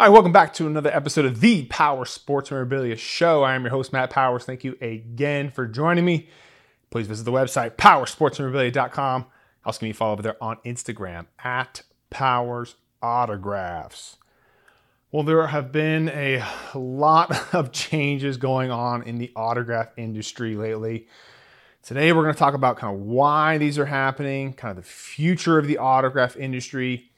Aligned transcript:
All 0.00 0.06
right, 0.06 0.12
welcome 0.12 0.30
back 0.30 0.52
to 0.54 0.68
another 0.68 0.94
episode 0.94 1.24
of 1.24 1.40
the 1.40 1.64
Powers 1.64 2.10
Sports 2.10 2.52
Memorabilia 2.52 2.94
Show. 2.94 3.42
I 3.42 3.56
am 3.56 3.62
your 3.62 3.72
host, 3.72 3.92
Matt 3.92 4.10
Powers. 4.10 4.44
Thank 4.44 4.62
you 4.62 4.78
again 4.80 5.50
for 5.50 5.66
joining 5.66 6.04
me. 6.04 6.28
Please 6.88 7.08
visit 7.08 7.24
the 7.24 7.32
website, 7.32 7.74
powerssportsmemorabilia.com. 7.74 9.26
Also, 9.64 9.80
give 9.80 9.86
me 9.86 9.90
a 9.90 9.94
follow 9.94 10.12
over 10.12 10.22
there 10.22 10.36
on 10.40 10.58
Instagram 10.64 11.26
at 11.42 11.82
Powers 12.10 12.76
Autographs. 13.02 14.18
Well, 15.10 15.24
there 15.24 15.48
have 15.48 15.72
been 15.72 16.10
a 16.10 16.44
lot 16.76 17.36
of 17.52 17.72
changes 17.72 18.36
going 18.36 18.70
on 18.70 19.02
in 19.02 19.18
the 19.18 19.32
autograph 19.34 19.88
industry 19.96 20.54
lately. 20.54 21.08
Today, 21.82 22.12
we're 22.12 22.22
going 22.22 22.34
to 22.34 22.38
talk 22.38 22.54
about 22.54 22.76
kind 22.76 22.94
of 22.94 23.00
why 23.00 23.58
these 23.58 23.80
are 23.80 23.86
happening, 23.86 24.52
kind 24.52 24.78
of 24.78 24.84
the 24.84 24.88
future 24.88 25.58
of 25.58 25.66
the 25.66 25.78
autograph 25.78 26.36
industry 26.36 27.10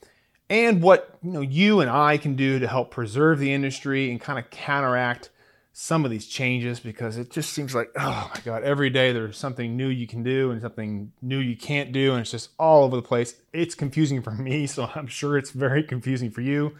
and 0.50 0.82
what 0.82 1.16
you 1.22 1.30
know 1.30 1.40
you 1.40 1.80
and 1.80 1.88
I 1.88 2.18
can 2.18 2.34
do 2.34 2.58
to 2.58 2.68
help 2.68 2.90
preserve 2.90 3.38
the 3.38 3.54
industry 3.54 4.10
and 4.10 4.20
kind 4.20 4.38
of 4.38 4.50
counteract 4.50 5.30
some 5.72 6.04
of 6.04 6.10
these 6.10 6.26
changes 6.26 6.80
because 6.80 7.16
it 7.16 7.30
just 7.30 7.52
seems 7.52 7.74
like 7.74 7.90
oh 7.96 8.30
my 8.34 8.40
god 8.44 8.64
every 8.64 8.90
day 8.90 9.12
there's 9.12 9.38
something 9.38 9.76
new 9.76 9.86
you 9.86 10.06
can 10.06 10.22
do 10.22 10.50
and 10.50 10.60
something 10.60 11.12
new 11.22 11.38
you 11.38 11.56
can't 11.56 11.92
do 11.92 12.10
and 12.12 12.20
it's 12.20 12.32
just 12.32 12.50
all 12.58 12.84
over 12.84 12.96
the 12.96 13.02
place. 13.02 13.34
It's 13.52 13.74
confusing 13.74 14.20
for 14.20 14.30
me 14.48 14.66
so 14.66 14.90
i'm 14.94 15.06
sure 15.06 15.38
it's 15.38 15.52
very 15.52 15.82
confusing 15.82 16.30
for 16.30 16.42
you. 16.42 16.74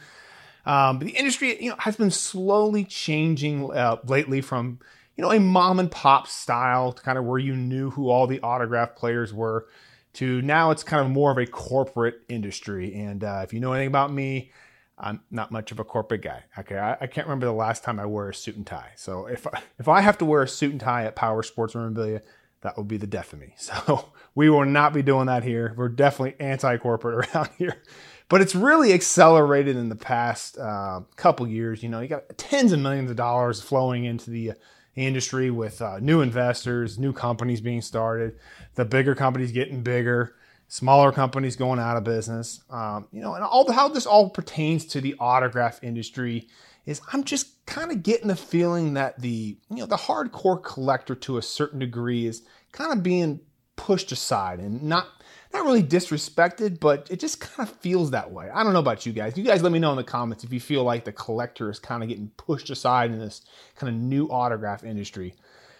Um, 0.66 0.98
but 0.98 1.06
the 1.06 1.12
industry 1.12 1.62
you 1.62 1.70
know 1.70 1.76
has 1.78 1.96
been 1.96 2.10
slowly 2.10 2.84
changing 2.84 3.72
uh, 3.72 3.96
lately 4.04 4.40
from 4.40 4.80
you 5.16 5.22
know 5.22 5.30
a 5.30 5.38
mom 5.38 5.78
and 5.78 5.90
pop 5.90 6.26
style 6.26 6.92
to 6.92 7.02
kind 7.02 7.16
of 7.16 7.24
where 7.24 7.38
you 7.38 7.54
knew 7.54 7.90
who 7.90 8.10
all 8.10 8.26
the 8.26 8.40
autograph 8.40 8.96
players 8.96 9.32
were 9.32 9.66
to 10.14 10.42
now 10.42 10.70
it's 10.70 10.82
kind 10.82 11.04
of 11.04 11.10
more 11.10 11.30
of 11.30 11.38
a 11.38 11.46
corporate 11.46 12.22
industry. 12.28 12.94
And 12.94 13.22
uh, 13.22 13.40
if 13.44 13.52
you 13.52 13.60
know 13.60 13.72
anything 13.72 13.88
about 13.88 14.12
me, 14.12 14.50
I'm 14.98 15.20
not 15.30 15.50
much 15.50 15.72
of 15.72 15.80
a 15.80 15.84
corporate 15.84 16.22
guy. 16.22 16.44
Okay, 16.58 16.76
I, 16.76 16.96
I, 17.00 17.06
can't 17.06 17.26
remember 17.26 17.46
the 17.46 17.52
last 17.52 17.82
time 17.84 17.98
I 17.98 18.04
wore 18.04 18.28
a 18.28 18.34
suit 18.34 18.56
and 18.56 18.66
tie. 18.66 18.90
So 18.96 19.26
if 19.26 19.46
if 19.78 19.88
I 19.88 20.02
have 20.02 20.18
to 20.18 20.24
wear 20.24 20.42
a 20.42 20.48
suit 20.48 20.72
and 20.72 20.80
tie 20.80 21.04
at 21.04 21.16
Powers 21.16 21.48
Sports 21.48 21.74
Memorabilia, 21.74 22.22
that 22.60 22.76
will 22.76 22.84
be 22.84 22.98
the 22.98 23.06
death 23.06 23.32
of 23.32 23.38
me. 23.38 23.54
So 23.58 24.10
we 24.34 24.48
will 24.50 24.64
not 24.64 24.92
be 24.92 25.02
doing 25.02 25.26
that 25.26 25.42
here. 25.42 25.74
We're 25.76 25.88
definitely 25.88 26.36
anti-corporate 26.38 27.28
around 27.34 27.50
here. 27.58 27.82
But 28.28 28.40
it's 28.40 28.54
really 28.54 28.92
accelerated 28.92 29.76
in 29.76 29.88
the 29.88 29.96
past 29.96 30.56
uh, 30.56 31.00
couple 31.16 31.48
years. 31.48 31.82
You 31.82 31.88
know, 31.88 32.00
you 32.00 32.08
got 32.08 32.38
tens 32.38 32.72
of 32.72 32.78
millions 32.78 33.10
of 33.10 33.16
dollars 33.16 33.60
flowing 33.60 34.04
into 34.04 34.30
the 34.30 34.52
industry 34.96 35.50
with 35.50 35.80
uh, 35.80 35.98
new 36.00 36.20
investors, 36.20 36.98
new 36.98 37.12
companies 37.12 37.60
being 37.60 37.82
started, 37.82 38.38
the 38.74 38.84
bigger 38.84 39.14
companies 39.14 39.52
getting 39.52 39.82
bigger, 39.82 40.34
smaller 40.68 41.12
companies 41.12 41.56
going 41.56 41.78
out 41.78 41.96
of 41.96 42.04
business. 42.04 42.62
Um, 42.70 43.08
you 43.12 43.20
know, 43.20 43.34
and 43.34 43.44
all 43.44 43.70
how 43.72 43.88
this 43.88 44.06
all 44.06 44.30
pertains 44.30 44.84
to 44.86 45.00
the 45.00 45.14
autograph 45.18 45.82
industry 45.82 46.48
is 46.86 47.00
I'm 47.12 47.24
just 47.24 47.64
kind 47.66 47.90
of 47.90 48.02
getting 48.02 48.28
the 48.28 48.36
feeling 48.36 48.94
that 48.94 49.20
the 49.20 49.56
you 49.68 49.76
know 49.76 49.86
the 49.86 49.96
hardcore 49.96 50.62
collector 50.62 51.14
to 51.14 51.38
a 51.38 51.42
certain 51.42 51.78
degree 51.78 52.26
is 52.26 52.42
kind 52.72 52.92
of 52.92 53.02
being 53.02 53.40
pushed 53.76 54.12
aside 54.12 54.60
and 54.60 54.82
not 54.82 55.06
not 55.52 55.64
really 55.64 55.82
disrespected, 55.82 56.80
but 56.80 57.08
it 57.10 57.20
just 57.20 57.40
kind 57.40 57.68
of 57.68 57.74
feels 57.76 58.12
that 58.12 58.30
way. 58.30 58.48
I 58.50 58.62
don't 58.62 58.72
know 58.72 58.78
about 58.78 59.04
you 59.04 59.12
guys. 59.12 59.36
You 59.36 59.44
guys 59.44 59.62
let 59.62 59.72
me 59.72 59.78
know 59.78 59.90
in 59.90 59.96
the 59.96 60.04
comments 60.04 60.44
if 60.44 60.52
you 60.52 60.60
feel 60.60 60.84
like 60.84 61.04
the 61.04 61.12
collector 61.12 61.70
is 61.70 61.78
kind 61.78 62.02
of 62.02 62.08
getting 62.08 62.30
pushed 62.36 62.70
aside 62.70 63.10
in 63.10 63.18
this 63.18 63.42
kind 63.76 63.92
of 63.92 64.00
new 64.00 64.26
autograph 64.28 64.84
industry. 64.84 65.34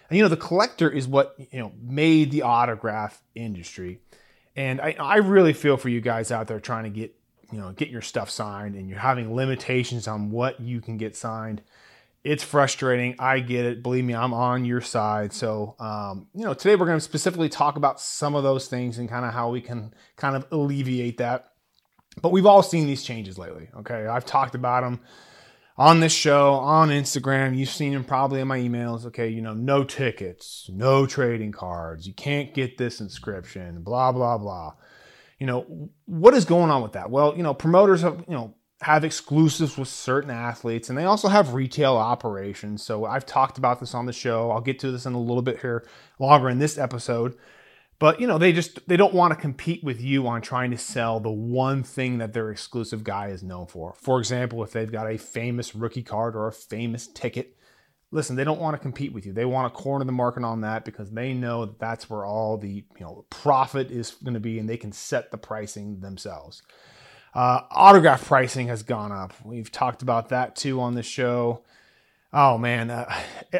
And 0.09 0.17
you 0.17 0.23
know, 0.25 0.29
the 0.29 0.37
collector 0.37 0.91
is 0.91 1.07
what 1.07 1.37
you 1.39 1.61
know 1.61 1.73
made 1.81 2.31
the 2.31 2.43
autograph 2.43 3.23
industry. 3.35 4.01
And 4.57 4.81
I, 4.81 4.97
I 4.99 5.17
really 5.19 5.53
feel 5.53 5.77
for 5.77 5.89
you 5.89 6.01
guys 6.01 6.33
out 6.33 6.49
there 6.49 6.59
trying 6.59 6.85
to 6.85 6.91
get 6.91 7.15
you 7.53 7.59
know 7.59 7.73
get 7.73 7.89
your 7.89 8.03
stuff 8.03 8.31
signed 8.31 8.75
and 8.75 8.89
you're 8.89 8.99
having 8.99 9.35
limitations 9.35 10.09
on 10.09 10.31
what 10.31 10.61
you 10.61 10.81
can 10.81 10.97
get 10.97 11.17
signed 11.17 11.63
it's 12.23 12.45
frustrating. 12.45 13.15
I 13.19 13.41
get 13.41 13.65
it. 13.65 13.83
Believe 13.83 14.05
me, 14.05 14.15
I'm 14.15 14.35
on 14.35 14.65
your 14.65 14.83
side. 14.83 15.33
So, 15.33 15.75
um, 15.79 16.27
you 16.35 16.45
know, 16.45 16.53
today 16.53 16.77
we're 16.77 16.87
going 16.87 16.99
to 16.99 17.05
specifically 17.05 17.49
talk 17.49 17.77
about 17.77 18.01
some 18.01 18.35
of 18.35 18.43
those 18.43 18.69
things 18.69 18.99
and 18.99 19.09
kind 19.09 19.25
of 19.25 19.33
how 19.33 19.51
we 19.51 19.61
can 19.61 19.95
kind 20.17 20.37
of 20.37 20.47
alleviate 20.53 21.19
that. 21.19 21.47
But 22.21 22.31
we've 22.33 22.47
all 22.47 22.63
seen 22.63 22.87
these 22.87 23.03
changes 23.03 23.39
lately. 23.39 23.71
Okay. 23.79 24.07
I've 24.07 24.27
talked 24.27 24.55
about 24.55 24.83
them 24.83 25.01
on 25.79 26.01
this 26.01 26.13
show, 26.13 26.55
on 26.55 26.91
Instagram. 26.91 27.57
You've 27.57 27.71
seen 27.71 27.95
them 27.95 28.05
probably 28.05 28.41
in 28.41 28.49
my 28.49 28.59
emails. 28.59 29.07
Okay. 29.07 29.29
You 29.29 29.41
know, 29.41 29.55
no 29.55 29.83
tickets, 29.85 30.69
no 30.71 31.07
trading 31.07 31.53
cards. 31.53 32.07
You 32.07 32.13
can't 32.13 32.53
get 32.53 32.77
this 32.77 33.01
inscription, 33.01 33.83
blah, 33.83 34.13
blah, 34.13 34.37
blah. 34.37 34.75
You 35.39 35.47
know, 35.47 35.91
what 36.05 36.35
is 36.35 36.45
going 36.45 36.71
on 36.71 36.83
with 36.83 36.93
that? 36.93 37.11
Well, 37.11 37.35
you 37.35 37.43
know, 37.43 37.55
promoters 37.55 38.03
have, 38.03 38.25
you 38.29 38.35
know, 38.35 38.55
have 38.83 39.05
exclusives 39.05 39.77
with 39.77 39.89
certain 39.89 40.31
athletes 40.31 40.89
and 40.89 40.97
they 40.97 41.05
also 41.05 41.29
have 41.29 41.53
retail 41.53 41.97
operations. 41.97 42.83
So 42.83 43.05
I've 43.05 43.27
talked 43.27 43.59
about 43.59 43.79
this 43.79 43.95
on 43.95 44.07
the 44.07 44.13
show. 44.13 44.51
I'll 44.51 44.63
get 44.63 44.79
to 44.81 44.91
this 44.91 45.05
in 45.05 45.13
a 45.13 45.21
little 45.21 45.43
bit 45.43 45.61
here 45.61 45.87
longer 46.19 46.49
in 46.49 46.59
this 46.59 46.79
episode. 46.79 47.37
But 47.99 48.19
you 48.19 48.27
know, 48.27 48.39
they 48.39 48.53
just 48.53 48.89
they 48.89 48.97
don't 48.97 49.13
want 49.13 49.35
to 49.35 49.39
compete 49.39 49.85
with 49.85 50.01
you 50.01 50.27
on 50.27 50.41
trying 50.41 50.71
to 50.71 50.79
sell 50.79 51.21
the 51.21 51.31
one 51.31 51.83
thing 51.83 52.17
that 52.19 52.33
their 52.33 52.51
exclusive 52.51 53.05
guy 53.05 53.29
is 53.29 53.43
known 53.43 53.67
for. 53.67 53.95
For 53.99 54.19
example, 54.19 54.65
if 54.65 54.73
they've 54.73 54.91
got 54.91 55.11
a 55.11 55.19
famous 55.19 55.75
rookie 55.75 56.03
card 56.03 56.35
or 56.35 56.47
a 56.49 56.53
famous 56.53 57.07
ticket, 57.07 57.59
listen, 58.11 58.37
they 58.37 58.45
don't 58.45 58.61
want 58.61 58.75
to 58.75 58.81
compete 58.81 59.13
with 59.13 59.27
you. 59.27 59.35
They 59.35 59.45
want 59.45 59.73
to 59.73 59.79
corner 59.79 60.07
the 60.07 60.13
market 60.13 60.45
on 60.45 60.63
that 60.63 60.87
because 60.87 61.11
they 61.11 61.35
know 61.35 61.67
that 61.67 61.79
that's 61.79 62.09
where 62.09 62.25
all 62.25 62.57
the, 62.57 62.85
you 62.99 63.01
know, 63.01 63.27
profit 63.29 63.91
is 63.91 64.13
going 64.25 64.35
to 64.35 64.41
be 64.41 64.59
and 64.59 64.69
they 64.69 64.79
can 64.79 64.93
set 64.93 65.31
the 65.31 65.39
pricing 65.39 66.01
themselves. 66.01 66.63
Uh, 67.35 67.61
autograph 67.71 68.25
pricing 68.27 68.69
has 68.69 68.83
gone 68.83 69.13
up. 69.13 69.33
We've 69.45 69.71
talked 69.71 70.03
about 70.03 70.31
that 70.31 70.57
too 70.57 70.81
on 70.81 70.95
the 70.95 71.03
show. 71.03 71.63
Oh 72.33 72.59
man, 72.59 72.91
uh, 72.91 73.13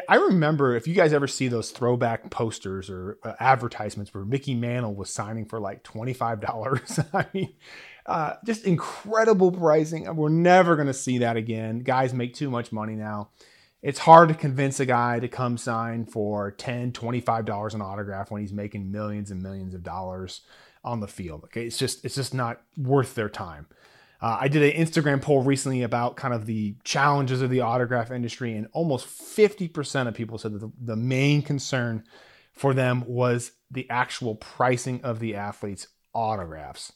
I 0.07 0.15
remember 0.15 0.75
if 0.75 0.87
you 0.87 0.93
guys 0.93 1.11
ever 1.11 1.27
see 1.27 1.49
those 1.49 1.71
throwback 1.71 2.29
posters 2.29 2.89
or 2.89 3.17
uh, 3.23 3.33
advertisements 3.39 4.13
where 4.13 4.23
Mickey 4.23 4.55
Mantle 4.55 4.95
was 4.95 5.09
signing 5.09 5.45
for 5.45 5.59
like 5.59 5.83
twenty 5.83 6.13
five 6.13 6.39
dollars. 6.39 6.99
I 7.13 7.25
mean, 7.33 7.53
uh, 8.05 8.35
just 8.45 8.65
incredible 8.65 9.51
pricing. 9.51 10.13
We're 10.15 10.29
never 10.29 10.75
going 10.75 10.87
to 10.87 10.93
see 10.93 11.19
that 11.19 11.37
again. 11.37 11.79
Guys 11.79 12.13
make 12.13 12.33
too 12.33 12.49
much 12.49 12.71
money 12.71 12.95
now. 12.95 13.29
It's 13.81 13.99
hard 13.99 14.29
to 14.29 14.35
convince 14.35 14.79
a 14.79 14.85
guy 14.85 15.19
to 15.19 15.27
come 15.27 15.57
sign 15.57 16.05
for 16.05 16.51
$10, 16.51 16.91
$25 16.91 17.73
an 17.73 17.81
autograph 17.81 18.29
when 18.29 18.41
he's 18.41 18.53
making 18.53 18.91
millions 18.91 19.31
and 19.31 19.41
millions 19.41 19.73
of 19.73 19.81
dollars 19.81 20.41
on 20.83 20.99
the 20.99 21.07
field. 21.07 21.43
Okay, 21.45 21.65
it's 21.65 21.77
just 21.77 22.03
it's 22.05 22.15
just 22.15 22.33
not 22.33 22.61
worth 22.77 23.15
their 23.15 23.29
time. 23.29 23.67
Uh, 24.21 24.37
I 24.41 24.47
did 24.49 24.61
an 24.61 24.85
Instagram 24.85 25.21
poll 25.21 25.41
recently 25.41 25.81
about 25.81 26.15
kind 26.15 26.33
of 26.33 26.45
the 26.45 26.75
challenges 26.83 27.41
of 27.41 27.49
the 27.49 27.61
autograph 27.61 28.11
industry, 28.11 28.55
and 28.55 28.67
almost 28.71 29.07
50% 29.07 30.07
of 30.07 30.13
people 30.13 30.37
said 30.37 30.53
that 30.53 30.59
the, 30.59 30.71
the 30.79 30.95
main 30.95 31.41
concern 31.41 32.03
for 32.53 32.75
them 32.75 33.03
was 33.07 33.51
the 33.71 33.89
actual 33.89 34.35
pricing 34.35 35.01
of 35.03 35.19
the 35.19 35.35
athletes' 35.35 35.87
autographs. 36.13 36.93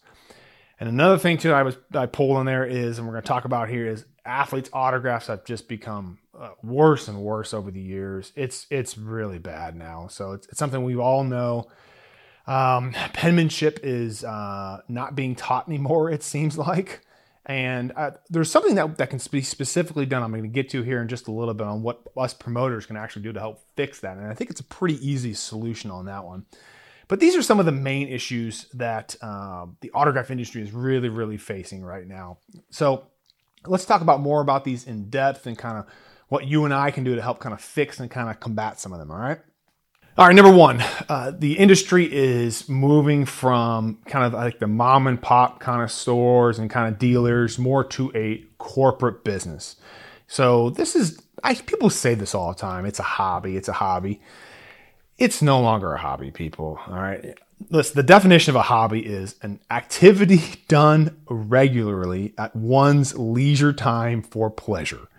And 0.80 0.88
another 0.88 1.18
thing 1.18 1.38
too, 1.38 1.54
I 1.54 1.64
was 1.64 1.78
I 1.94 2.06
pulled 2.06 2.38
in 2.40 2.46
there 2.46 2.66
is, 2.66 3.00
and 3.00 3.08
we're 3.08 3.14
going 3.14 3.24
to 3.24 3.28
talk 3.28 3.46
about 3.46 3.70
here 3.70 3.88
is 3.88 4.06
athletes' 4.26 4.70
autographs 4.74 5.28
have 5.28 5.46
just 5.46 5.68
become 5.68 6.20
uh, 6.38 6.50
worse 6.62 7.08
and 7.08 7.22
worse 7.22 7.54
over 7.54 7.72
the 7.72 7.82
years. 7.82 8.34
It's 8.36 8.68
it's 8.70 8.98
really 8.98 9.40
bad 9.40 9.76
now. 9.76 10.08
So 10.08 10.34
it's, 10.34 10.48
it's 10.48 10.60
something 10.60 10.84
we 10.84 10.96
all 10.96 11.24
know. 11.24 11.70
Um, 12.48 12.92
penmanship 13.14 13.80
is 13.84 14.24
uh, 14.24 14.82
not 14.88 15.16
being 15.16 15.36
taught 15.36 15.68
anymore, 15.68 16.12
it 16.12 16.24
seems 16.24 16.58
like. 16.58 17.02
And 17.46 17.94
uh, 17.96 18.12
there's 18.30 18.50
something 18.50 18.76
that, 18.76 18.98
that 18.98 19.10
can 19.12 19.20
be 19.32 19.42
specifically 19.42 20.06
done. 20.06 20.24
I'm 20.24 20.32
going 20.32 20.44
to 20.44 20.50
get 20.50 20.70
to 20.72 20.82
here 20.82 21.02
in 21.02 21.08
just 21.08 21.28
a 21.28 21.32
little 21.32 21.54
bit 21.54 21.68
on 21.68 21.84
what 21.84 22.02
us 22.18 22.34
promoters 22.34 22.88
can 22.88 22.98
actually 22.98 23.22
do 23.22 23.34
to 23.34 23.40
help 23.40 23.62
fix 23.76 24.00
that. 24.00 24.18
And 24.18 24.28
I 24.28 24.34
think 24.34 24.50
it's 24.50 24.62
a 24.62 24.66
pretty 24.66 24.96
easy 25.08 25.34
solution 25.34 25.92
on 25.92 26.06
that 26.06 26.24
one. 26.24 26.46
But 27.08 27.20
these 27.20 27.36
are 27.36 27.44
some 27.44 27.60
of 27.60 27.68
the 27.68 27.72
main 27.72 28.08
issues 28.08 28.66
that 28.74 29.16
uh, 29.22 29.68
the 29.82 29.92
autograph 29.94 30.32
industry 30.32 30.64
is 30.64 30.72
really, 30.72 31.10
really 31.10 31.38
facing 31.38 31.84
right 31.84 32.08
now. 32.08 32.40
So 32.72 33.08
let's 33.68 33.86
talk 33.86 34.02
about 34.02 34.22
more 34.22 34.42
about 34.42 34.64
these 34.64 34.88
in 34.88 35.12
depth 35.12 35.46
and 35.46 35.56
kind 35.56 35.78
of 35.78 35.86
what 36.30 36.48
you 36.48 36.66
and 36.66 36.74
I 36.74 36.90
can 36.90 37.04
do 37.04 37.16
to 37.16 37.22
help 37.22 37.40
kind 37.40 37.54
of 37.54 37.62
fix 37.62 38.00
and 38.00 38.10
kind 38.10 38.30
of 38.30 38.40
combat 38.40 38.80
some 38.80 38.92
of 38.92 38.98
them. 38.98 39.12
All 39.12 39.20
right. 39.20 39.40
All 40.18 40.26
right, 40.26 40.34
number 40.34 40.56
one, 40.56 40.82
uh, 41.10 41.34
the 41.38 41.58
industry 41.58 42.06
is 42.10 42.70
moving 42.70 43.26
from 43.26 43.98
kind 44.06 44.24
of 44.24 44.32
like 44.32 44.60
the 44.60 44.68
mom 44.68 45.08
and 45.08 45.22
pop 45.22 45.60
kind 45.60 45.84
of 45.84 45.92
stores 45.92 46.58
and 46.58 46.70
kind 46.70 46.88
of 46.88 46.98
dealers 46.98 47.60
more 47.60 47.84
to 47.84 48.14
a 48.16 48.42
corporate 48.58 49.26
business. 49.26 49.76
So 50.28 50.70
this 50.70 50.96
is, 50.96 51.22
I, 51.44 51.56
people 51.56 51.90
say 51.90 52.14
this 52.14 52.34
all 52.34 52.48
the 52.54 52.58
time. 52.58 52.86
It's 52.86 53.00
a 53.00 53.04
hobby. 53.04 53.58
It's 53.58 53.68
a 53.68 53.74
hobby. 53.74 54.22
It's 55.18 55.42
no 55.42 55.60
longer 55.60 55.94
a 55.94 56.00
hobby, 56.00 56.32
people. 56.32 56.80
All 56.88 56.96
right. 56.96 57.38
Listen, 57.70 57.98
the 57.98 58.04
definition 58.04 58.52
of 58.52 58.56
a 58.56 58.62
hobby 58.62 59.06
is 59.06 59.36
an 59.42 59.60
activity 59.70 60.42
done 60.70 61.20
regularly 61.28 62.34
at 62.38 62.56
one's 62.56 63.18
leisure 63.18 63.74
time 63.74 64.22
for 64.22 64.50
pleasure. 64.50 65.10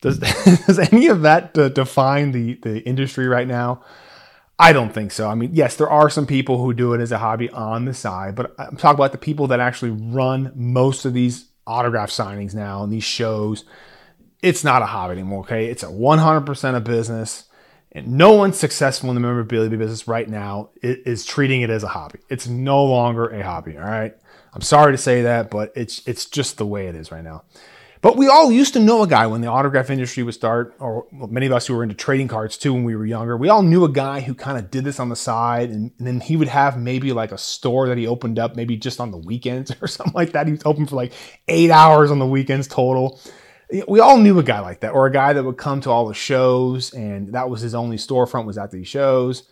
Does, 0.00 0.18
does 0.66 0.78
any 0.78 1.08
of 1.08 1.22
that 1.22 1.54
define 1.54 2.30
the, 2.30 2.54
the 2.62 2.86
industry 2.86 3.26
right 3.26 3.48
now? 3.48 3.82
I 4.62 4.72
don't 4.72 4.94
think 4.94 5.10
so. 5.10 5.28
I 5.28 5.34
mean, 5.34 5.50
yes, 5.54 5.74
there 5.74 5.90
are 5.90 6.08
some 6.08 6.24
people 6.24 6.58
who 6.58 6.72
do 6.72 6.94
it 6.94 7.00
as 7.00 7.10
a 7.10 7.18
hobby 7.18 7.50
on 7.50 7.84
the 7.84 7.92
side, 7.92 8.36
but 8.36 8.54
I'm 8.60 8.76
talking 8.76 8.94
about 8.94 9.10
the 9.10 9.18
people 9.18 9.48
that 9.48 9.58
actually 9.58 9.90
run 9.90 10.52
most 10.54 11.04
of 11.04 11.12
these 11.12 11.48
autograph 11.66 12.10
signings 12.10 12.54
now 12.54 12.84
and 12.84 12.92
these 12.92 13.02
shows, 13.02 13.64
it's 14.40 14.62
not 14.62 14.80
a 14.80 14.86
hobby 14.86 15.14
anymore. 15.14 15.40
Okay, 15.40 15.66
it's 15.66 15.82
a 15.82 15.88
100% 15.88 16.76
a 16.76 16.80
business, 16.80 17.46
and 17.90 18.06
no 18.06 18.34
one 18.34 18.52
successful 18.52 19.10
in 19.10 19.16
the 19.16 19.20
memorabilia 19.20 19.76
business 19.76 20.06
right 20.06 20.28
now 20.28 20.70
is 20.80 21.26
treating 21.26 21.62
it 21.62 21.70
as 21.70 21.82
a 21.82 21.88
hobby. 21.88 22.20
It's 22.28 22.46
no 22.46 22.84
longer 22.84 23.30
a 23.30 23.42
hobby. 23.42 23.76
All 23.76 23.84
right, 23.84 24.14
I'm 24.54 24.62
sorry 24.62 24.92
to 24.92 24.98
say 24.98 25.22
that, 25.22 25.50
but 25.50 25.72
it's 25.74 26.06
it's 26.06 26.26
just 26.26 26.56
the 26.56 26.66
way 26.66 26.86
it 26.86 26.94
is 26.94 27.10
right 27.10 27.24
now. 27.24 27.42
But 28.02 28.16
we 28.16 28.26
all 28.26 28.50
used 28.50 28.72
to 28.72 28.80
know 28.80 29.04
a 29.04 29.06
guy 29.06 29.28
when 29.28 29.42
the 29.42 29.46
autograph 29.46 29.88
industry 29.88 30.24
would 30.24 30.34
start, 30.34 30.74
or 30.80 31.06
many 31.12 31.46
of 31.46 31.52
us 31.52 31.68
who 31.68 31.76
were 31.76 31.84
into 31.84 31.94
trading 31.94 32.26
cards 32.26 32.58
too 32.58 32.74
when 32.74 32.82
we 32.82 32.96
were 32.96 33.06
younger. 33.06 33.36
We 33.36 33.48
all 33.48 33.62
knew 33.62 33.84
a 33.84 33.88
guy 33.88 34.20
who 34.20 34.34
kind 34.34 34.58
of 34.58 34.72
did 34.72 34.82
this 34.82 34.98
on 34.98 35.08
the 35.08 35.14
side, 35.14 35.70
and, 35.70 35.92
and, 35.98 36.06
then 36.08 36.20
he 36.20 36.36
would 36.36 36.48
have 36.48 36.76
maybe 36.76 37.12
like 37.12 37.30
a 37.30 37.38
store 37.38 37.86
that 37.86 37.96
he 37.96 38.08
opened 38.08 38.40
up, 38.40 38.56
maybe 38.56 38.76
just 38.76 38.98
on 38.98 39.12
the 39.12 39.18
weekends 39.18 39.72
or 39.80 39.86
something 39.86 40.14
like 40.14 40.32
that. 40.32 40.48
He 40.48 40.52
was 40.52 40.62
open 40.64 40.84
for 40.84 40.96
like 40.96 41.12
eight 41.46 41.70
hours 41.70 42.10
on 42.10 42.18
the 42.18 42.26
weekends 42.26 42.66
total. 42.66 43.20
We 43.86 44.00
all 44.00 44.18
knew 44.18 44.36
a 44.40 44.42
guy 44.42 44.58
like 44.58 44.80
that, 44.80 44.94
or 44.94 45.06
a 45.06 45.12
guy 45.12 45.32
that 45.32 45.44
would 45.44 45.56
come 45.56 45.80
to 45.82 45.90
all 45.90 46.08
the 46.08 46.12
shows, 46.12 46.92
and 46.92 47.32
that 47.34 47.48
was 47.48 47.60
his 47.60 47.74
only 47.74 47.98
storefront 47.98 48.46
was 48.46 48.58
at 48.58 48.72
these 48.72 48.88
shows. 48.88 49.44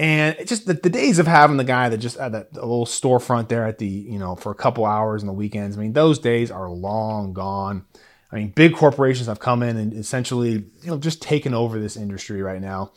And 0.00 0.34
just 0.46 0.64
the, 0.64 0.72
the, 0.72 0.88
days 0.88 1.18
of 1.18 1.26
having 1.26 1.58
the 1.58 1.64
guy 1.64 1.90
that 1.90 1.98
just 1.98 2.18
had 2.18 2.32
that 2.32 2.54
little 2.54 2.86
storefront 2.86 3.48
there 3.48 3.66
at 3.66 3.76
the, 3.76 3.86
you 3.86 4.18
know, 4.18 4.34
for 4.34 4.50
a 4.50 4.54
couple 4.54 4.86
hours 4.86 5.22
on 5.22 5.26
the 5.26 5.34
weekends, 5.34 5.76
I 5.76 5.80
mean, 5.80 5.92
those 5.92 6.18
days 6.18 6.50
are 6.50 6.70
long 6.70 7.34
gone. 7.34 7.84
I 8.32 8.36
mean, 8.36 8.48
big 8.48 8.74
corporations 8.74 9.26
have 9.26 9.40
come 9.40 9.62
in 9.62 9.76
and 9.76 9.92
essentially, 9.92 10.52
you 10.52 10.86
know, 10.86 10.96
just 10.96 11.20
taken 11.20 11.52
over 11.52 11.78
this 11.78 11.98
industry 11.98 12.40
right 12.40 12.62
now. 12.62 12.92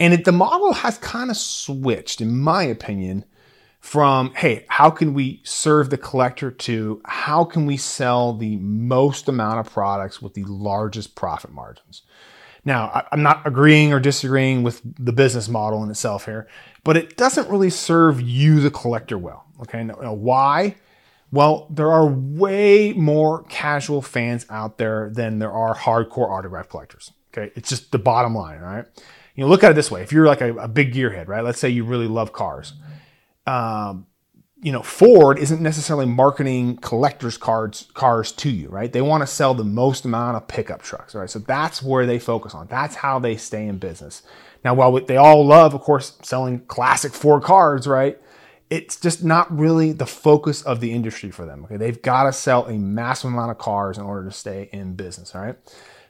And 0.00 0.12
it, 0.12 0.24
the 0.24 0.32
model 0.32 0.72
has 0.72 0.98
kind 0.98 1.30
of 1.30 1.36
switched, 1.36 2.20
in 2.20 2.36
my 2.36 2.64
opinion, 2.64 3.24
from, 3.78 4.34
hey, 4.34 4.66
how 4.66 4.90
can 4.90 5.14
we 5.14 5.42
serve 5.44 5.90
the 5.90 5.98
collector 5.98 6.50
to 6.50 7.00
how 7.04 7.44
can 7.44 7.66
we 7.66 7.76
sell 7.76 8.32
the 8.32 8.56
most 8.56 9.28
amount 9.28 9.60
of 9.60 9.72
products 9.72 10.20
with 10.20 10.34
the 10.34 10.42
largest 10.42 11.14
profit 11.14 11.52
margins? 11.52 12.02
Now, 12.64 13.06
I'm 13.10 13.22
not 13.22 13.44
agreeing 13.46 13.92
or 13.92 13.98
disagreeing 13.98 14.62
with 14.62 14.80
the 14.84 15.12
business 15.12 15.48
model 15.48 15.82
in 15.82 15.90
itself 15.90 16.26
here, 16.26 16.46
but 16.84 16.96
it 16.96 17.16
doesn't 17.16 17.48
really 17.48 17.70
serve 17.70 18.20
you, 18.20 18.60
the 18.60 18.70
collector, 18.70 19.18
well. 19.18 19.44
Okay, 19.62 19.82
now, 19.82 20.14
why? 20.14 20.76
Well, 21.32 21.66
there 21.70 21.90
are 21.90 22.06
way 22.06 22.92
more 22.92 23.42
casual 23.44 24.02
fans 24.02 24.46
out 24.48 24.78
there 24.78 25.10
than 25.12 25.38
there 25.38 25.50
are 25.50 25.74
hardcore 25.74 26.30
autograph 26.30 26.68
collectors. 26.68 27.10
Okay, 27.32 27.50
it's 27.56 27.68
just 27.68 27.90
the 27.90 27.98
bottom 27.98 28.34
line, 28.34 28.60
right? 28.60 28.84
You 29.34 29.44
know, 29.44 29.48
look 29.48 29.64
at 29.64 29.70
it 29.70 29.74
this 29.74 29.90
way: 29.90 30.02
if 30.02 30.12
you're 30.12 30.26
like 30.26 30.42
a, 30.42 30.54
a 30.56 30.68
big 30.68 30.92
gearhead, 30.92 31.28
right? 31.28 31.42
Let's 31.42 31.58
say 31.58 31.70
you 31.70 31.84
really 31.84 32.06
love 32.06 32.32
cars. 32.32 32.74
Um, 33.46 34.06
you 34.62 34.70
know, 34.70 34.82
Ford 34.82 35.40
isn't 35.40 35.60
necessarily 35.60 36.06
marketing 36.06 36.76
collectors 36.76 37.36
cards 37.36 37.88
cars 37.94 38.30
to 38.32 38.48
you, 38.48 38.68
right? 38.68 38.92
They 38.92 39.02
want 39.02 39.22
to 39.22 39.26
sell 39.26 39.54
the 39.54 39.64
most 39.64 40.04
amount 40.04 40.36
of 40.36 40.46
pickup 40.46 40.82
trucks, 40.82 41.16
right? 41.16 41.28
So 41.28 41.40
that's 41.40 41.82
where 41.82 42.06
they 42.06 42.20
focus 42.20 42.54
on. 42.54 42.68
That's 42.68 42.94
how 42.94 43.18
they 43.18 43.36
stay 43.36 43.66
in 43.66 43.78
business. 43.78 44.22
Now, 44.64 44.74
while 44.74 44.92
they 44.92 45.16
all 45.16 45.44
love, 45.44 45.74
of 45.74 45.80
course, 45.80 46.16
selling 46.22 46.60
classic 46.66 47.12
Ford 47.12 47.42
cars, 47.42 47.88
right? 47.88 48.20
It's 48.70 48.96
just 48.96 49.24
not 49.24 49.54
really 49.54 49.92
the 49.92 50.06
focus 50.06 50.62
of 50.62 50.78
the 50.78 50.92
industry 50.92 51.32
for 51.32 51.44
them. 51.44 51.64
Okay, 51.64 51.76
they've 51.76 52.00
got 52.00 52.24
to 52.24 52.32
sell 52.32 52.64
a 52.66 52.78
massive 52.78 53.32
amount 53.32 53.50
of 53.50 53.58
cars 53.58 53.98
in 53.98 54.04
order 54.04 54.24
to 54.26 54.32
stay 54.32 54.70
in 54.72 54.94
business. 54.94 55.34
All 55.34 55.42
right. 55.42 55.56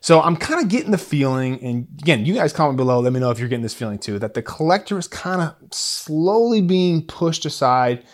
So 0.00 0.20
I'm 0.20 0.36
kind 0.36 0.60
of 0.60 0.68
getting 0.68 0.90
the 0.90 0.98
feeling, 0.98 1.62
and 1.62 1.86
again, 2.02 2.26
you 2.26 2.34
guys 2.34 2.52
comment 2.52 2.76
below. 2.76 3.00
Let 3.00 3.14
me 3.14 3.20
know 3.20 3.30
if 3.30 3.38
you're 3.38 3.48
getting 3.48 3.62
this 3.62 3.72
feeling 3.72 3.98
too, 3.98 4.18
that 4.18 4.34
the 4.34 4.42
collector 4.42 4.98
is 4.98 5.08
kind 5.08 5.40
of 5.40 5.54
slowly 5.72 6.60
being 6.60 7.06
pushed 7.06 7.46
aside 7.46 8.04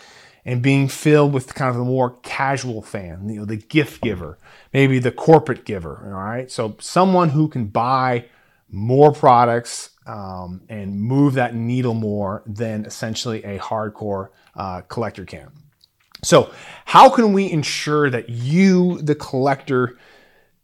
and 0.45 0.61
being 0.61 0.87
filled 0.87 1.33
with 1.33 1.53
kind 1.53 1.69
of 1.69 1.75
the 1.75 1.83
more 1.83 2.17
casual 2.23 2.81
fan, 2.81 3.29
you 3.29 3.39
know, 3.39 3.45
the 3.45 3.57
gift 3.57 4.01
giver, 4.01 4.37
maybe 4.73 4.99
the 4.99 5.11
corporate 5.11 5.65
giver. 5.65 6.01
All 6.05 6.11
right. 6.11 6.51
So 6.51 6.75
someone 6.79 7.29
who 7.29 7.47
can 7.47 7.65
buy 7.65 8.25
more 8.71 9.11
products 9.11 9.91
um, 10.05 10.61
and 10.69 10.99
move 10.99 11.35
that 11.35 11.55
needle 11.55 11.93
more 11.93 12.43
than 12.45 12.85
essentially 12.85 13.43
a 13.43 13.59
hardcore 13.59 14.29
uh, 14.55 14.81
collector 14.81 15.25
can. 15.25 15.51
So, 16.23 16.51
how 16.85 17.09
can 17.09 17.31
we 17.31 17.49
ensure 17.49 18.09
that 18.09 18.29
you, 18.29 19.01
the 19.01 19.15
collector, 19.15 19.97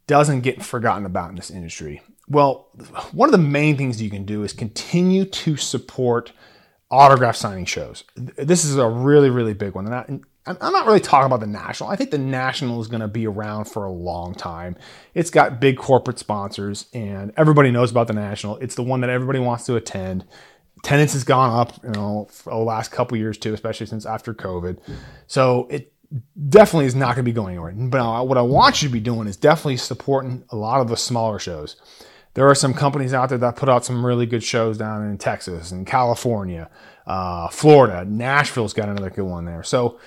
doesn't 0.06 0.42
get 0.42 0.62
forgotten 0.62 1.06
about 1.06 1.30
in 1.30 1.36
this 1.36 1.50
industry? 1.50 2.02
Well, 2.28 2.68
one 3.12 3.28
of 3.28 3.32
the 3.32 3.38
main 3.38 3.76
things 3.76 4.02
you 4.02 4.10
can 4.10 4.24
do 4.24 4.42
is 4.42 4.52
continue 4.52 5.24
to 5.24 5.56
support 5.56 6.32
autograph 6.90 7.36
signing 7.36 7.64
shows. 7.64 8.04
This 8.14 8.64
is 8.64 8.76
a 8.76 8.88
really, 8.88 9.30
really 9.30 9.54
big 9.54 9.74
one. 9.74 9.86
And 9.86 10.24
I, 10.46 10.56
I'm 10.60 10.72
not 10.72 10.86
really 10.86 11.00
talking 11.00 11.26
about 11.26 11.40
the 11.40 11.46
national. 11.46 11.90
I 11.90 11.96
think 11.96 12.12
the 12.12 12.18
national 12.18 12.80
is 12.80 12.86
going 12.86 13.00
to 13.00 13.08
be 13.08 13.26
around 13.26 13.64
for 13.64 13.84
a 13.84 13.90
long 13.90 14.34
time. 14.34 14.76
It's 15.14 15.30
got 15.30 15.60
big 15.60 15.76
corporate 15.76 16.18
sponsors, 16.18 16.86
and 16.94 17.32
everybody 17.36 17.72
knows 17.72 17.90
about 17.90 18.06
the 18.06 18.12
national. 18.12 18.58
It's 18.58 18.76
the 18.76 18.84
one 18.84 19.00
that 19.00 19.10
everybody 19.10 19.40
wants 19.40 19.66
to 19.66 19.74
attend. 19.74 20.24
Attendance 20.78 21.14
has 21.14 21.24
gone 21.24 21.58
up, 21.58 21.82
you 21.82 21.90
know, 21.90 22.28
for 22.30 22.50
the 22.50 22.58
last 22.58 22.92
couple 22.92 23.16
years 23.16 23.38
too, 23.38 23.54
especially 23.54 23.86
since 23.86 24.06
after 24.06 24.32
COVID. 24.32 24.78
So 25.26 25.66
it 25.68 25.92
definitely 26.48 26.86
is 26.86 26.94
not 26.94 27.16
going 27.16 27.24
to 27.24 27.30
be 27.30 27.32
going 27.32 27.54
anywhere. 27.54 27.72
But 27.72 28.28
what 28.28 28.38
I 28.38 28.42
want 28.42 28.82
you 28.82 28.88
to 28.88 28.92
be 28.92 29.00
doing 29.00 29.26
is 29.26 29.36
definitely 29.36 29.78
supporting 29.78 30.44
a 30.50 30.56
lot 30.56 30.80
of 30.80 30.88
the 30.88 30.96
smaller 30.96 31.40
shows 31.40 31.74
there 32.36 32.46
are 32.46 32.54
some 32.54 32.74
companies 32.74 33.14
out 33.14 33.30
there 33.30 33.38
that 33.38 33.56
put 33.56 33.70
out 33.70 33.82
some 33.82 34.04
really 34.04 34.26
good 34.26 34.44
shows 34.44 34.76
down 34.76 35.02
in 35.08 35.16
Texas 35.16 35.72
and 35.72 35.86
California, 35.86 36.68
uh, 37.06 37.48
Florida. 37.48 38.04
Nashville's 38.04 38.74
got 38.74 38.90
another 38.90 39.08
good 39.08 39.24
one 39.24 39.46
there. 39.46 39.62
So 39.62 39.98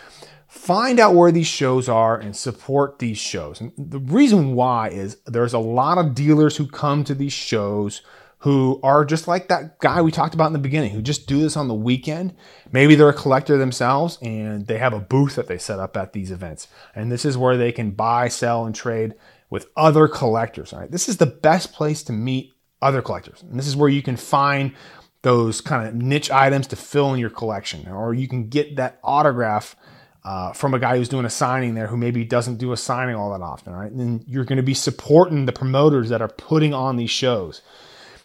find 0.47 0.99
out 0.99 1.15
where 1.15 1.31
these 1.31 1.47
shows 1.47 1.89
are 1.89 2.19
and 2.19 2.35
support 2.35 2.99
these 2.99 3.17
shows. 3.17 3.59
And 3.59 3.71
the 3.79 3.97
reason 3.97 4.53
why 4.53 4.89
is 4.89 5.17
there's 5.25 5.53
a 5.53 5.59
lot 5.59 5.97
of 5.97 6.13
dealers 6.13 6.55
who 6.55 6.67
come 6.67 7.03
to 7.05 7.15
these 7.15 7.33
shows 7.33 8.03
who 8.43 8.79
are 8.83 9.05
just 9.05 9.27
like 9.27 9.47
that 9.47 9.79
guy 9.79 9.99
we 9.99 10.11
talked 10.11 10.35
about 10.35 10.47
in 10.47 10.53
the 10.53 10.59
beginning, 10.59 10.91
who 10.91 11.01
just 11.01 11.27
do 11.27 11.41
this 11.41 11.57
on 11.57 11.67
the 11.67 11.73
weekend. 11.73 12.35
Maybe 12.71 12.93
they're 12.93 13.09
a 13.09 13.13
collector 13.13 13.57
themselves 13.57 14.19
and 14.21 14.67
they 14.67 14.77
have 14.77 14.93
a 14.93 14.99
booth 14.99 15.35
that 15.35 15.47
they 15.47 15.57
set 15.57 15.79
up 15.79 15.97
at 15.97 16.13
these 16.13 16.29
events. 16.29 16.67
And 16.93 17.11
this 17.11 17.25
is 17.25 17.39
where 17.39 17.57
they 17.57 17.71
can 17.71 17.89
buy, 17.89 18.27
sell, 18.27 18.67
and 18.67 18.75
trade 18.75 19.15
with 19.49 19.67
other 19.75 20.07
collectors. 20.07 20.73
All 20.73 20.79
right, 20.79 20.91
this 20.91 21.09
is 21.09 21.17
the 21.17 21.25
best 21.25 21.73
place 21.73 22.03
to 22.03 22.13
meet 22.13 22.53
other 22.81 23.01
collectors, 23.01 23.43
and 23.43 23.57
this 23.57 23.67
is 23.67 23.75
where 23.75 23.89
you 23.89 24.01
can 24.01 24.17
find 24.17 24.73
those 25.21 25.59
kind 25.59 25.87
of 25.87 25.95
niche 25.95 26.31
items 26.31 26.67
to 26.67 26.75
fill 26.75 27.13
in 27.13 27.19
your 27.19 27.29
collection, 27.29 27.87
or 27.89 28.13
you 28.13 28.27
can 28.27 28.47
get 28.47 28.77
that 28.77 28.99
autograph 29.03 29.75
uh, 30.23 30.53
from 30.53 30.73
a 30.73 30.79
guy 30.79 30.97
who's 30.97 31.09
doing 31.09 31.25
a 31.25 31.29
signing 31.29 31.73
there 31.75 31.87
who 31.87 31.97
maybe 31.97 32.23
doesn't 32.23 32.57
do 32.57 32.71
a 32.71 32.77
signing 32.77 33.15
all 33.15 33.31
that 33.31 33.43
often. 33.43 33.73
Right, 33.73 33.91
and 33.91 33.99
then 33.99 34.23
you're 34.27 34.45
going 34.45 34.57
to 34.57 34.63
be 34.63 34.73
supporting 34.73 35.45
the 35.45 35.51
promoters 35.51 36.09
that 36.09 36.21
are 36.21 36.29
putting 36.29 36.73
on 36.73 36.95
these 36.95 37.11
shows. 37.11 37.61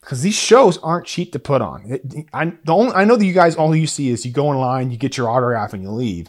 Because 0.00 0.20
these 0.20 0.34
shows 0.34 0.76
aren't 0.78 1.06
cheap 1.06 1.32
to 1.32 1.38
put 1.38 1.62
on. 1.62 2.26
I, 2.34 2.52
the 2.64 2.74
only, 2.74 2.92
I 2.92 3.04
know 3.06 3.16
that 3.16 3.24
you 3.24 3.32
guys, 3.32 3.56
all 3.56 3.74
you 3.74 3.86
see 3.86 4.10
is 4.10 4.26
you 4.26 4.32
go 4.32 4.52
in 4.52 4.58
line, 4.58 4.90
you 4.90 4.98
get 4.98 5.16
your 5.16 5.30
autograph, 5.30 5.72
and 5.72 5.82
you 5.82 5.90
leave 5.90 6.28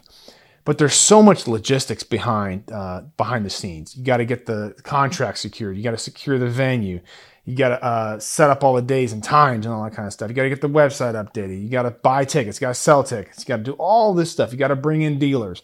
but 0.65 0.79
there's 0.79 0.95
so 0.95 1.21
much 1.21 1.47
logistics 1.47 2.03
behind 2.03 2.71
uh, 2.71 3.01
behind 3.17 3.45
the 3.45 3.49
scenes. 3.49 3.95
You 3.95 4.03
got 4.03 4.17
to 4.17 4.25
get 4.25 4.47
the 4.47 4.75
contract 4.83 5.37
secured. 5.37 5.77
You 5.77 5.83
got 5.83 5.91
to 5.91 5.97
secure 5.97 6.37
the 6.37 6.49
venue. 6.49 6.99
You 7.45 7.55
got 7.55 7.69
to 7.69 7.83
uh, 7.83 8.19
set 8.19 8.49
up 8.49 8.63
all 8.63 8.73
the 8.73 8.81
days 8.81 9.13
and 9.13 9.23
times 9.23 9.67
and 9.67 9.75
all 9.75 9.83
that 9.83 9.93
kind 9.93 10.07
of 10.07 10.13
stuff. 10.13 10.29
You 10.29 10.35
got 10.35 10.43
to 10.43 10.49
get 10.49 10.61
the 10.61 10.67
website 10.67 11.13
updated. 11.13 11.61
You 11.61 11.69
got 11.69 11.83
to 11.83 11.91
buy 11.91 12.25
tickets. 12.25 12.59
You 12.59 12.61
got 12.65 12.69
to 12.69 12.81
sell 12.81 13.03
tickets. 13.03 13.39
You 13.39 13.45
got 13.45 13.57
to 13.57 13.63
do 13.63 13.73
all 13.73 14.15
this 14.15 14.31
stuff. 14.31 14.51
You 14.51 14.57
got 14.57 14.69
to 14.69 14.75
bring 14.75 15.03
in 15.03 15.19
dealers. 15.19 15.61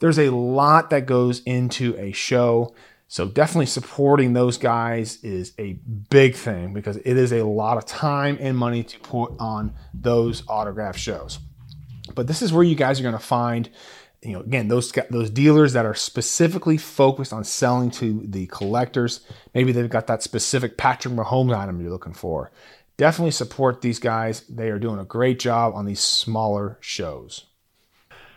There's 0.00 0.18
a 0.18 0.30
lot 0.30 0.90
that 0.90 1.06
goes 1.06 1.40
into 1.44 1.96
a 1.96 2.10
show. 2.10 2.74
So 3.06 3.28
definitely 3.28 3.66
supporting 3.66 4.32
those 4.32 4.58
guys 4.58 5.22
is 5.22 5.52
a 5.58 5.74
big 6.10 6.34
thing 6.34 6.72
because 6.72 6.96
it 6.96 7.16
is 7.16 7.32
a 7.32 7.44
lot 7.44 7.76
of 7.76 7.86
time 7.86 8.36
and 8.40 8.56
money 8.56 8.82
to 8.82 8.98
put 8.98 9.32
on 9.38 9.74
those 9.94 10.42
autograph 10.48 10.96
shows. 10.96 11.38
But 12.14 12.26
this 12.26 12.42
is 12.42 12.52
where 12.52 12.64
you 12.64 12.74
guys 12.74 12.98
are 12.98 13.04
going 13.04 13.14
to 13.14 13.20
find 13.20 13.70
you 14.22 14.32
know, 14.32 14.40
again, 14.40 14.68
those 14.68 14.92
those 15.10 15.30
dealers 15.30 15.72
that 15.72 15.86
are 15.86 15.94
specifically 15.94 16.76
focused 16.76 17.32
on 17.32 17.44
selling 17.44 17.90
to 17.92 18.22
the 18.26 18.46
collectors, 18.46 19.20
maybe 19.54 19.72
they've 19.72 19.88
got 19.88 20.06
that 20.08 20.22
specific 20.22 20.76
Patrick 20.76 21.14
Mahomes 21.14 21.56
item 21.56 21.80
you're 21.80 21.90
looking 21.90 22.12
for. 22.12 22.50
Definitely 22.98 23.30
support 23.30 23.80
these 23.80 23.98
guys. 23.98 24.42
They 24.42 24.68
are 24.68 24.78
doing 24.78 24.98
a 24.98 25.04
great 25.04 25.38
job 25.38 25.74
on 25.74 25.86
these 25.86 26.00
smaller 26.00 26.76
shows. 26.80 27.46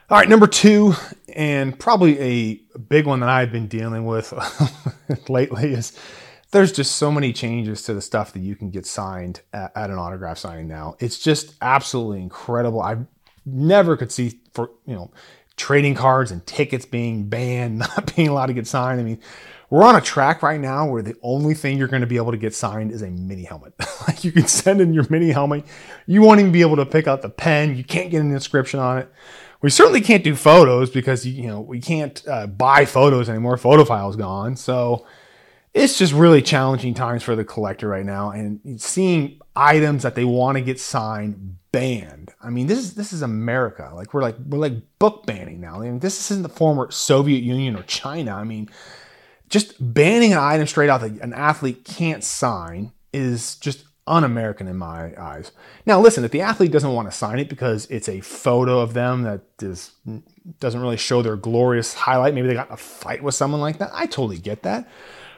All 0.09 0.17
right, 0.17 0.29
number 0.29 0.47
two, 0.47 0.93
and 1.33 1.77
probably 1.77 2.19
a 2.19 2.77
big 2.77 3.05
one 3.05 3.19
that 3.21 3.29
I've 3.29 3.51
been 3.51 3.67
dealing 3.67 4.05
with 4.05 4.33
lately 5.29 5.73
is 5.73 5.97
there's 6.51 6.71
just 6.71 6.95
so 6.95 7.11
many 7.11 7.33
changes 7.33 7.81
to 7.83 7.93
the 7.93 8.01
stuff 8.01 8.31
that 8.33 8.39
you 8.39 8.55
can 8.55 8.69
get 8.69 8.85
signed 8.85 9.41
at, 9.51 9.71
at 9.75 9.89
an 9.89 9.97
autograph 9.97 10.37
signing 10.37 10.67
now. 10.67 10.95
It's 10.99 11.19
just 11.19 11.55
absolutely 11.61 12.21
incredible. 12.21 12.81
I 12.81 12.97
never 13.45 13.97
could 13.97 14.11
see 14.11 14.39
for 14.53 14.71
you 14.85 14.95
know 14.95 15.11
trading 15.57 15.95
cards 15.95 16.31
and 16.31 16.45
tickets 16.45 16.85
being 16.85 17.27
banned, 17.29 17.77
not 17.79 18.15
being 18.15 18.27
allowed 18.27 18.47
to 18.47 18.53
get 18.53 18.67
signed. 18.67 18.99
I 18.99 19.03
mean, 19.03 19.19
we're 19.69 19.83
on 19.83 19.95
a 19.95 20.01
track 20.01 20.43
right 20.43 20.59
now 20.59 20.87
where 20.87 21.01
the 21.01 21.15
only 21.23 21.55
thing 21.55 21.77
you're 21.77 21.87
going 21.87 22.01
to 22.01 22.07
be 22.07 22.17
able 22.17 22.31
to 22.31 22.37
get 22.37 22.53
signed 22.53 22.91
is 22.91 23.01
a 23.01 23.09
mini 23.09 23.43
helmet. 23.43 23.73
like 24.07 24.23
you 24.23 24.31
can 24.31 24.47
send 24.47 24.81
in 24.81 24.93
your 24.93 25.05
mini 25.09 25.31
helmet. 25.31 25.65
You 26.05 26.21
won't 26.21 26.39
even 26.39 26.51
be 26.51 26.61
able 26.61 26.75
to 26.75 26.85
pick 26.85 27.07
out 27.07 27.21
the 27.21 27.29
pen. 27.29 27.75
You 27.75 27.83
can't 27.83 28.11
get 28.11 28.21
an 28.21 28.31
inscription 28.31 28.79
on 28.79 28.99
it. 28.99 29.11
we 29.61 29.69
certainly 29.69 30.01
can't 30.01 30.23
do 30.23 30.35
photos 30.35 30.91
because 30.91 31.25
you 31.25 31.47
know 31.47 31.61
we 31.61 31.79
can't 31.79 32.21
uh, 32.27 32.45
buy 32.45 32.85
photos 32.85 33.29
anymore. 33.29 33.57
Photo 33.57 33.83
file's 33.83 34.15
gone, 34.15 34.55
so 34.55 35.07
it's 35.73 35.97
just 35.97 36.13
really 36.13 36.41
challenging 36.41 36.93
times 36.93 37.23
for 37.23 37.35
the 37.35 37.43
collector 37.43 37.87
right 37.87 38.05
now. 38.05 38.29
And 38.29 38.79
seeing 38.81 39.39
items 39.55 40.03
that 40.03 40.15
they 40.15 40.25
want 40.25 40.57
to 40.57 40.63
get 40.63 40.79
signed 40.79 41.57
banned. 41.71 42.31
I 42.41 42.49
mean, 42.49 42.67
this 42.67 42.77
is 42.77 42.93
this 42.93 43.11
is 43.11 43.21
America. 43.21 43.91
Like 43.93 44.13
we're 44.13 44.21
like 44.21 44.37
we're 44.45 44.59
like 44.59 44.75
book 44.99 45.25
banning 45.25 45.59
now. 45.59 45.81
I 45.81 45.85
mean, 45.85 45.99
this 45.99 46.31
isn't 46.31 46.43
the 46.43 46.49
former 46.49 46.91
Soviet 46.91 47.43
Union 47.43 47.75
or 47.75 47.83
China. 47.83 48.35
I 48.35 48.43
mean, 48.43 48.69
just 49.49 49.75
banning 49.93 50.31
an 50.31 50.39
item 50.39 50.67
straight 50.67 50.89
out 50.89 51.01
that 51.01 51.11
an 51.21 51.33
athlete 51.33 51.83
can't 51.83 52.23
sign 52.23 52.93
is 53.11 53.55
just 53.55 53.85
un-American 54.05 54.67
in 54.67 54.75
my 54.75 55.13
eyes. 55.19 55.51
Now, 55.85 55.99
listen, 55.99 56.25
if 56.25 56.31
the 56.31 56.41
athlete 56.41 56.71
doesn't 56.71 56.93
want 56.93 57.09
to 57.09 57.15
sign 57.15 57.39
it 57.39 57.49
because 57.49 57.85
it's 57.87 58.09
a 58.09 58.19
photo 58.19 58.79
of 58.79 58.93
them 58.93 59.23
that 59.23 59.41
is 59.61 59.91
doesn't 60.59 60.81
really 60.81 60.97
show 60.97 61.21
their 61.21 61.37
glorious 61.37 61.93
highlight, 61.93 62.35
maybe 62.35 62.47
they 62.47 62.53
got 62.53 62.71
a 62.71 62.77
fight 62.77 63.23
with 63.23 63.33
someone 63.33 63.61
like 63.61 63.79
that. 63.79 63.89
I 63.93 64.05
totally 64.05 64.37
get 64.37 64.63
that. 64.63 64.87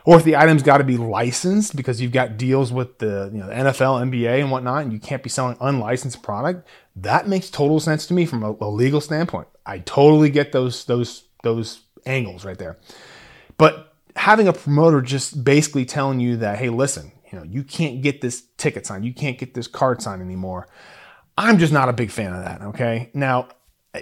Or 0.06 0.18
if 0.18 0.24
the 0.24 0.36
item's 0.36 0.62
got 0.62 0.78
to 0.78 0.84
be 0.84 0.98
licensed 0.98 1.76
because 1.76 2.00
you've 2.00 2.12
got 2.12 2.38
deals 2.38 2.72
with 2.72 3.00
the 3.00 3.30
you 3.34 3.40
know 3.40 3.48
the 3.48 3.54
NFL, 3.54 4.10
NBA, 4.10 4.40
and 4.40 4.52
whatnot, 4.52 4.84
and 4.84 4.94
you 4.94 5.00
can't 5.00 5.24
be 5.24 5.30
selling 5.30 5.58
unlicensed 5.60 6.22
product, 6.22 6.68
that 6.96 7.28
makes 7.28 7.50
total 7.50 7.80
sense 7.80 8.06
to 8.08 8.14
me 8.14 8.26
from 8.26 8.44
a, 8.44 8.52
a 8.62 8.70
legal 8.70 9.02
standpoint. 9.02 9.48
I 9.66 9.80
totally 9.80 10.30
get 10.30 10.52
those 10.52 10.86
those 10.86 11.24
those 11.42 11.82
angles 12.06 12.46
right 12.46 12.58
there. 12.58 12.78
But 13.58 13.94
having 14.16 14.48
a 14.48 14.54
promoter 14.54 15.02
just 15.02 15.44
basically 15.44 15.86
telling 15.86 16.20
you 16.20 16.38
that, 16.38 16.58
hey, 16.58 16.70
listen, 16.70 17.12
you 17.32 17.40
know, 17.40 17.44
you 17.44 17.64
can't 17.64 18.02
get 18.02 18.22
this 18.22 18.44
ticket 18.58 18.86
signed, 18.86 19.06
you 19.06 19.14
can't 19.14 19.38
get 19.38 19.54
this 19.54 19.68
card 19.68 20.02
signed 20.02 20.22
anymore. 20.22 20.68
I'm 21.38 21.58
just 21.58 21.74
not 21.74 21.90
a 21.90 21.94
big 21.94 22.12
fan 22.12 22.34
of 22.34 22.44
that. 22.44 22.62
Okay. 22.62 23.10
Now, 23.14 23.50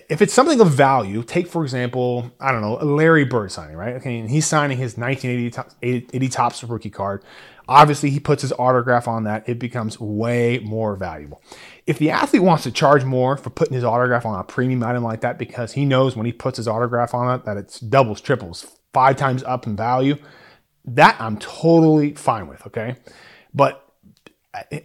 if 0.10 0.22
it's 0.22 0.34
something 0.34 0.60
of 0.62 0.70
value, 0.70 1.24
take 1.24 1.48
for 1.48 1.64
example, 1.64 2.32
I 2.40 2.52
don't 2.52 2.62
know, 2.62 2.76
Larry 2.76 3.26
Bird 3.26 3.52
signing, 3.52 3.76
right? 3.76 3.96
Okay, 3.96 4.20
and 4.20 4.30
he's 4.30 4.46
signing 4.46 4.78
his 4.78 4.98
1980 4.98 6.08
80 6.14 6.30
Topps 6.30 6.64
rookie 6.64 6.90
card. 6.90 7.24
Obviously, 7.68 8.10
he 8.10 8.20
puts 8.20 8.42
his 8.42 8.52
autograph 8.54 9.08
on 9.08 9.24
that. 9.24 9.48
It 9.48 9.58
becomes 9.58 10.00
way 10.00 10.60
more 10.60 10.96
valuable. 10.96 11.42
If 11.88 11.98
the 11.98 12.10
athlete 12.10 12.44
wants 12.44 12.64
to 12.64 12.72
charge 12.72 13.06
more 13.06 13.38
for 13.38 13.50
putting 13.50 13.74
his 13.74 13.84
autograph 13.84 14.26
on 14.26 14.38
a 14.40 14.44
premium 14.44 14.84
item 14.84 15.04
like 15.04 15.22
that 15.22 15.38
because 15.38 15.74
he 15.74 15.86
knows 15.86 16.16
when 16.16 16.26
he 16.26 16.34
puts 16.34 16.58
his 16.58 16.68
autograph 16.68 17.14
on 17.14 17.34
it 17.34 17.46
that 17.46 17.58
it's 17.58 17.80
doubles, 17.80 18.20
triples, 18.20 18.66
five 18.94 19.16
times 19.16 19.44
up 19.44 19.66
in 19.66 19.76
value, 19.76 20.18
that 20.86 21.16
I'm 21.20 21.38
totally 21.38 22.14
fine 22.16 22.48
with, 22.48 22.66
okay? 22.68 22.98
But 23.54 23.83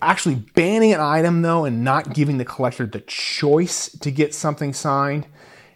actually 0.00 0.36
banning 0.36 0.92
an 0.92 1.00
item 1.00 1.42
though 1.42 1.64
and 1.64 1.84
not 1.84 2.14
giving 2.14 2.38
the 2.38 2.44
collector 2.44 2.86
the 2.86 3.00
choice 3.00 3.90
to 3.90 4.10
get 4.10 4.34
something 4.34 4.72
signed 4.72 5.26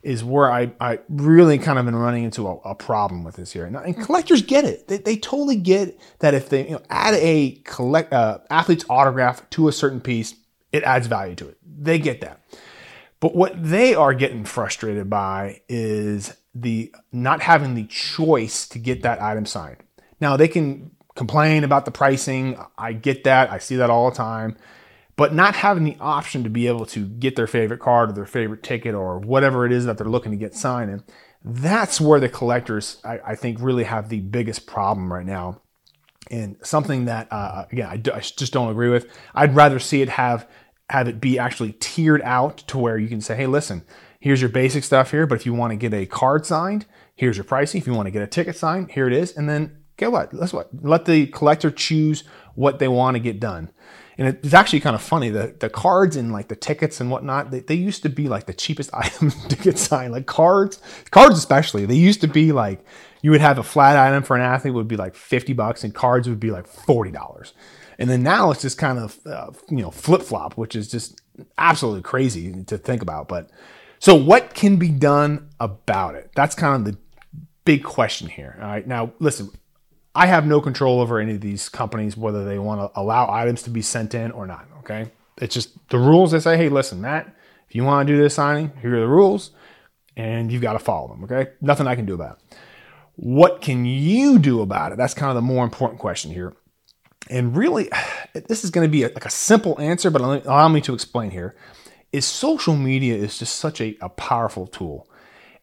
is 0.02 0.24
where 0.24 0.50
I, 0.50 0.72
I 0.80 0.98
really 1.08 1.58
kind 1.58 1.78
of 1.78 1.84
been 1.84 1.94
running 1.94 2.24
into 2.24 2.48
a, 2.48 2.56
a 2.64 2.74
problem 2.74 3.22
with 3.22 3.36
this 3.36 3.52
here. 3.52 3.70
Now, 3.70 3.80
and 3.80 3.96
collectors 3.96 4.42
get 4.42 4.64
it. 4.64 4.88
They, 4.88 4.98
they 4.98 5.16
totally 5.16 5.56
get 5.56 5.98
that 6.18 6.34
if 6.34 6.48
they 6.48 6.64
you 6.64 6.72
know, 6.72 6.82
add 6.90 7.14
a 7.14 7.60
collect 7.64 8.12
uh, 8.12 8.38
athlete's 8.50 8.84
autograph 8.90 9.48
to 9.50 9.68
a 9.68 9.72
certain 9.72 10.00
piece, 10.00 10.34
it 10.72 10.82
adds 10.82 11.06
value 11.06 11.36
to 11.36 11.48
it. 11.48 11.58
They 11.64 11.98
get 11.98 12.20
that. 12.22 12.40
But 13.20 13.36
what 13.36 13.62
they 13.62 13.94
are 13.94 14.14
getting 14.14 14.44
frustrated 14.44 15.08
by 15.08 15.60
is 15.68 16.34
the 16.52 16.92
not 17.12 17.40
having 17.40 17.74
the 17.74 17.84
choice 17.84 18.66
to 18.68 18.80
get 18.80 19.02
that 19.02 19.22
item 19.22 19.46
signed. 19.46 19.78
Now 20.20 20.36
they 20.36 20.48
can 20.48 20.90
complain 21.14 21.64
about 21.64 21.84
the 21.84 21.90
pricing. 21.90 22.58
I 22.76 22.92
get 22.92 23.24
that. 23.24 23.50
I 23.50 23.58
see 23.58 23.76
that 23.76 23.90
all 23.90 24.10
the 24.10 24.16
time. 24.16 24.56
But 25.16 25.34
not 25.34 25.54
having 25.54 25.84
the 25.84 25.96
option 26.00 26.42
to 26.44 26.50
be 26.50 26.66
able 26.66 26.86
to 26.86 27.06
get 27.06 27.36
their 27.36 27.46
favorite 27.46 27.80
card 27.80 28.10
or 28.10 28.12
their 28.12 28.26
favorite 28.26 28.62
ticket 28.62 28.94
or 28.94 29.18
whatever 29.18 29.66
it 29.66 29.72
is 29.72 29.84
that 29.84 29.98
they're 29.98 30.06
looking 30.08 30.32
to 30.32 30.38
get 30.38 30.54
signed 30.54 30.90
in, 30.90 31.04
that's 31.44 32.00
where 32.00 32.18
the 32.18 32.28
collectors, 32.28 32.98
I, 33.04 33.18
I 33.24 33.34
think, 33.34 33.58
really 33.60 33.84
have 33.84 34.08
the 34.08 34.20
biggest 34.20 34.66
problem 34.66 35.12
right 35.12 35.26
now. 35.26 35.60
And 36.30 36.56
something 36.62 37.06
that, 37.06 37.28
uh, 37.30 37.66
again, 37.70 37.88
I, 37.88 38.16
I 38.16 38.20
just 38.20 38.52
don't 38.52 38.70
agree 38.70 38.88
with. 38.88 39.06
I'd 39.34 39.54
rather 39.54 39.78
see 39.78 40.00
it 40.02 40.08
have 40.08 40.48
have 40.88 41.08
it 41.08 41.20
be 41.20 41.38
actually 41.38 41.72
tiered 41.72 42.20
out 42.22 42.58
to 42.58 42.78
where 42.78 42.98
you 42.98 43.08
can 43.08 43.20
say, 43.20 43.34
hey, 43.34 43.46
listen, 43.46 43.82
here's 44.20 44.40
your 44.40 44.50
basic 44.50 44.84
stuff 44.84 45.10
here, 45.10 45.26
but 45.26 45.36
if 45.36 45.46
you 45.46 45.54
want 45.54 45.70
to 45.70 45.76
get 45.76 45.94
a 45.94 46.04
card 46.04 46.44
signed, 46.44 46.84
here's 47.14 47.36
your 47.36 47.44
pricing. 47.44 47.80
If 47.80 47.86
you 47.86 47.94
want 47.94 48.06
to 48.06 48.10
get 48.10 48.22
a 48.22 48.26
ticket 48.26 48.56
signed, 48.56 48.90
here 48.90 49.06
it 49.06 49.12
is. 49.12 49.32
And 49.36 49.48
then 49.48 49.81
get 49.96 50.12
what? 50.12 50.32
Let's 50.32 50.52
what? 50.52 50.70
Let 50.82 51.04
the 51.04 51.26
collector 51.26 51.70
choose 51.70 52.24
what 52.54 52.78
they 52.78 52.88
want 52.88 53.14
to 53.14 53.20
get 53.20 53.40
done. 53.40 53.70
And 54.18 54.28
it's 54.28 54.54
actually 54.54 54.80
kind 54.80 54.94
of 54.94 55.02
funny. 55.02 55.30
The 55.30 55.54
the 55.58 55.70
cards 55.70 56.16
and 56.16 56.32
like 56.32 56.48
the 56.48 56.56
tickets 56.56 57.00
and 57.00 57.10
whatnot, 57.10 57.50
they, 57.50 57.60
they 57.60 57.74
used 57.74 58.02
to 58.02 58.08
be 58.08 58.28
like 58.28 58.46
the 58.46 58.52
cheapest 58.52 58.90
items 58.94 59.46
to 59.46 59.56
get 59.56 59.78
signed. 59.78 60.12
Like 60.12 60.26
cards, 60.26 60.80
cards 61.10 61.38
especially, 61.38 61.86
they 61.86 61.94
used 61.94 62.20
to 62.20 62.28
be 62.28 62.52
like 62.52 62.84
you 63.22 63.30
would 63.30 63.40
have 63.40 63.58
a 63.58 63.62
flat 63.62 63.96
item 63.96 64.22
for 64.22 64.36
an 64.36 64.42
athlete 64.42 64.74
would 64.74 64.88
be 64.88 64.96
like 64.96 65.14
50 65.14 65.52
bucks 65.52 65.84
and 65.84 65.94
cards 65.94 66.28
would 66.28 66.40
be 66.40 66.50
like 66.50 66.66
$40. 66.66 67.52
And 67.98 68.10
then 68.10 68.22
now 68.22 68.50
it's 68.50 68.62
just 68.62 68.78
kind 68.78 68.98
of 68.98 69.18
uh, 69.26 69.50
you 69.70 69.82
know 69.82 69.90
flip 69.90 70.22
flop, 70.22 70.56
which 70.56 70.76
is 70.76 70.90
just 70.90 71.20
absolutely 71.56 72.02
crazy 72.02 72.64
to 72.64 72.76
think 72.76 73.00
about. 73.00 73.28
But 73.28 73.50
so 73.98 74.14
what 74.14 74.54
can 74.54 74.76
be 74.76 74.88
done 74.88 75.48
about 75.60 76.16
it? 76.16 76.30
That's 76.34 76.54
kind 76.54 76.74
of 76.86 76.92
the 76.92 76.98
big 77.64 77.84
question 77.84 78.28
here. 78.28 78.58
All 78.60 78.66
right. 78.66 78.86
Now, 78.86 79.12
listen, 79.20 79.50
I 80.14 80.26
have 80.26 80.46
no 80.46 80.60
control 80.60 81.00
over 81.00 81.18
any 81.18 81.34
of 81.34 81.40
these 81.40 81.68
companies, 81.68 82.16
whether 82.16 82.44
they 82.44 82.58
want 82.58 82.80
to 82.80 83.00
allow 83.00 83.30
items 83.30 83.62
to 83.62 83.70
be 83.70 83.82
sent 83.82 84.14
in 84.14 84.30
or 84.30 84.46
not. 84.46 84.66
Okay. 84.80 85.10
It's 85.38 85.54
just 85.54 85.70
the 85.88 85.98
rules. 85.98 86.32
They 86.32 86.40
say, 86.40 86.56
hey, 86.56 86.68
listen, 86.68 87.00
Matt, 87.00 87.34
if 87.68 87.74
you 87.74 87.84
want 87.84 88.06
to 88.06 88.12
do 88.12 88.20
this 88.20 88.34
signing, 88.34 88.72
here 88.82 88.94
are 88.96 89.00
the 89.00 89.08
rules, 89.08 89.50
and 90.16 90.52
you've 90.52 90.62
got 90.62 90.74
to 90.74 90.78
follow 90.78 91.08
them. 91.08 91.24
Okay. 91.24 91.52
Nothing 91.60 91.86
I 91.86 91.94
can 91.94 92.04
do 92.04 92.14
about 92.14 92.38
it. 92.38 92.58
What 93.16 93.60
can 93.62 93.84
you 93.84 94.38
do 94.38 94.60
about 94.60 94.92
it? 94.92 94.98
That's 94.98 95.14
kind 95.14 95.30
of 95.30 95.36
the 95.36 95.42
more 95.42 95.64
important 95.64 96.00
question 96.00 96.30
here. 96.30 96.54
And 97.30 97.56
really, 97.56 97.90
this 98.34 98.64
is 98.64 98.70
going 98.70 98.86
to 98.86 98.90
be 98.90 99.04
a, 99.04 99.08
like 99.08 99.24
a 99.24 99.30
simple 99.30 99.80
answer, 99.80 100.10
but 100.10 100.20
allow 100.20 100.68
me 100.68 100.80
to 100.82 100.94
explain 100.94 101.30
here. 101.30 101.54
Is 102.12 102.26
social 102.26 102.76
media 102.76 103.16
is 103.16 103.38
just 103.38 103.56
such 103.56 103.80
a, 103.80 103.96
a 104.02 104.10
powerful 104.10 104.66
tool. 104.66 105.08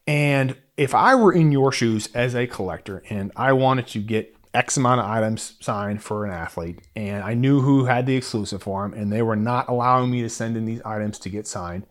And 0.04 0.56
if 0.76 0.96
I 0.96 1.14
were 1.14 1.32
in 1.32 1.52
your 1.52 1.70
shoes 1.70 2.08
as 2.14 2.34
a 2.34 2.48
collector 2.48 3.04
and 3.08 3.30
I 3.36 3.52
wanted 3.52 3.86
to 3.88 4.00
get 4.00 4.34
X 4.52 4.76
amount 4.76 5.00
of 5.00 5.06
items 5.06 5.54
signed 5.60 6.02
for 6.02 6.24
an 6.24 6.32
athlete, 6.32 6.80
and 6.96 7.22
I 7.22 7.34
knew 7.34 7.60
who 7.60 7.84
had 7.84 8.06
the 8.06 8.16
exclusive 8.16 8.62
for 8.62 8.84
him, 8.84 8.94
and 8.94 9.12
they 9.12 9.22
were 9.22 9.36
not 9.36 9.68
allowing 9.68 10.10
me 10.10 10.22
to 10.22 10.28
send 10.28 10.56
in 10.56 10.64
these 10.64 10.82
items 10.84 11.18
to 11.20 11.30
get 11.30 11.46
signed. 11.46 11.86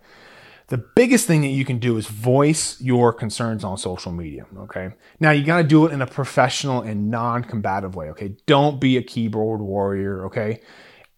The 0.70 0.78
biggest 0.78 1.26
thing 1.26 1.42
that 1.42 1.48
you 1.48 1.66
can 1.66 1.80
do 1.80 1.98
is 1.98 2.06
voice 2.06 2.80
your 2.80 3.12
concerns 3.12 3.64
on 3.64 3.78
social 3.78 4.12
media. 4.12 4.46
Okay. 4.56 4.92
Now 5.20 5.32
you 5.32 5.44
got 5.44 5.58
to 5.58 5.64
do 5.64 5.88
it 5.88 5.94
in 5.94 6.02
a 6.02 6.08
professional 6.08 6.82
and 6.82 7.10
non 7.10 7.44
combative 7.44 7.96
way. 7.96 8.10
Okay. 8.12 8.36
Don't 8.46 8.80
be 8.80 8.96
a 8.96 9.02
keyboard 9.02 9.62
warrior. 9.62 10.26
Okay. 10.28 10.62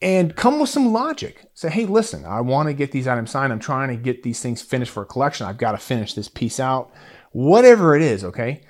And 0.02 0.36
come 0.38 0.60
with 0.60 0.70
some 0.70 0.94
logic. 0.94 1.50
Say, 1.54 1.70
hey, 1.70 1.86
listen, 1.86 2.24
I 2.26 2.40
want 2.42 2.70
to 2.70 2.74
get 2.74 2.94
these 2.94 3.08
items 3.08 3.32
signed. 3.32 3.52
I'm 3.52 3.60
trying 3.60 3.90
to 3.90 3.98
get 3.98 4.24
these 4.24 4.42
things 4.42 4.62
finished 4.62 4.92
for 4.92 5.04
a 5.04 5.06
collection. 5.06 5.46
I've 5.46 5.58
got 5.58 5.74
to 5.74 5.78
finish 5.78 6.14
this 6.14 6.30
piece 6.30 6.60
out. 6.60 6.94
Whatever 7.34 7.94
it 7.94 8.02
is. 8.02 8.24
Okay. 8.24 8.62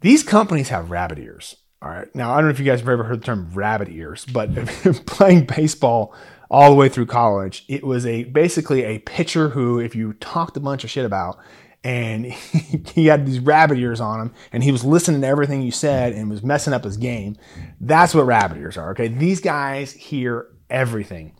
These 0.00 0.22
companies 0.22 0.68
have 0.68 0.92
rabbit 0.92 1.18
ears. 1.18 1.56
All 1.84 1.90
right. 1.90 2.12
Now, 2.14 2.32
I 2.32 2.36
don't 2.36 2.44
know 2.44 2.50
if 2.50 2.58
you 2.58 2.64
guys 2.64 2.80
have 2.80 2.88
ever 2.88 3.04
heard 3.04 3.20
the 3.20 3.26
term 3.26 3.50
rabbit 3.52 3.90
ears, 3.90 4.24
but 4.24 4.54
playing 5.06 5.44
baseball 5.44 6.14
all 6.50 6.70
the 6.70 6.76
way 6.76 6.88
through 6.88 7.04
college, 7.04 7.66
it 7.68 7.84
was 7.84 8.06
a 8.06 8.24
basically 8.24 8.84
a 8.84 9.00
pitcher 9.00 9.50
who, 9.50 9.78
if 9.78 9.94
you 9.94 10.14
talked 10.14 10.56
a 10.56 10.60
bunch 10.60 10.82
of 10.84 10.90
shit 10.90 11.04
about, 11.04 11.38
and 11.82 12.24
he 12.94 13.06
had 13.06 13.26
these 13.26 13.38
rabbit 13.38 13.76
ears 13.76 14.00
on 14.00 14.18
him, 14.18 14.34
and 14.50 14.64
he 14.64 14.72
was 14.72 14.82
listening 14.82 15.20
to 15.20 15.26
everything 15.26 15.60
you 15.60 15.70
said 15.70 16.14
and 16.14 16.30
was 16.30 16.42
messing 16.42 16.72
up 16.72 16.84
his 16.84 16.96
game. 16.96 17.36
That's 17.82 18.14
what 18.14 18.24
rabbit 18.24 18.56
ears 18.56 18.78
are. 18.78 18.92
Okay. 18.92 19.08
These 19.08 19.42
guys 19.42 19.92
hear 19.92 20.46
everything. 20.70 21.36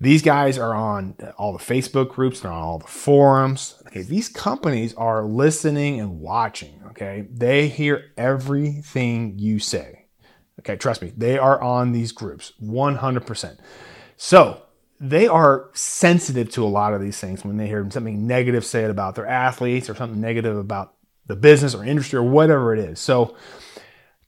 These 0.00 0.20
guys 0.20 0.58
are 0.58 0.74
on 0.74 1.16
all 1.38 1.54
the 1.54 1.58
Facebook 1.58 2.10
groups, 2.10 2.40
they're 2.40 2.52
on 2.52 2.62
all 2.62 2.78
the 2.78 2.86
forums. 2.86 3.77
Okay, 3.88 4.02
these 4.02 4.28
companies 4.28 4.94
are 4.94 5.24
listening 5.24 5.98
and 5.98 6.20
watching. 6.20 6.82
Okay, 6.88 7.26
they 7.30 7.68
hear 7.68 8.12
everything 8.16 9.38
you 9.38 9.58
say. 9.58 10.06
Okay, 10.60 10.76
trust 10.76 11.00
me, 11.00 11.12
they 11.16 11.38
are 11.38 11.60
on 11.62 11.92
these 11.92 12.12
groups 12.12 12.52
100%. 12.62 13.58
So 14.16 14.62
they 15.00 15.26
are 15.26 15.70
sensitive 15.72 16.50
to 16.50 16.64
a 16.64 16.68
lot 16.68 16.92
of 16.92 17.00
these 17.00 17.18
things 17.18 17.44
when 17.44 17.56
they 17.56 17.66
hear 17.66 17.88
something 17.90 18.26
negative 18.26 18.64
said 18.64 18.90
about 18.90 19.14
their 19.14 19.26
athletes 19.26 19.88
or 19.88 19.94
something 19.94 20.20
negative 20.20 20.56
about 20.56 20.94
the 21.26 21.36
business 21.36 21.74
or 21.74 21.84
industry 21.84 22.18
or 22.18 22.24
whatever 22.24 22.74
it 22.74 22.80
is. 22.80 22.98
So 22.98 23.36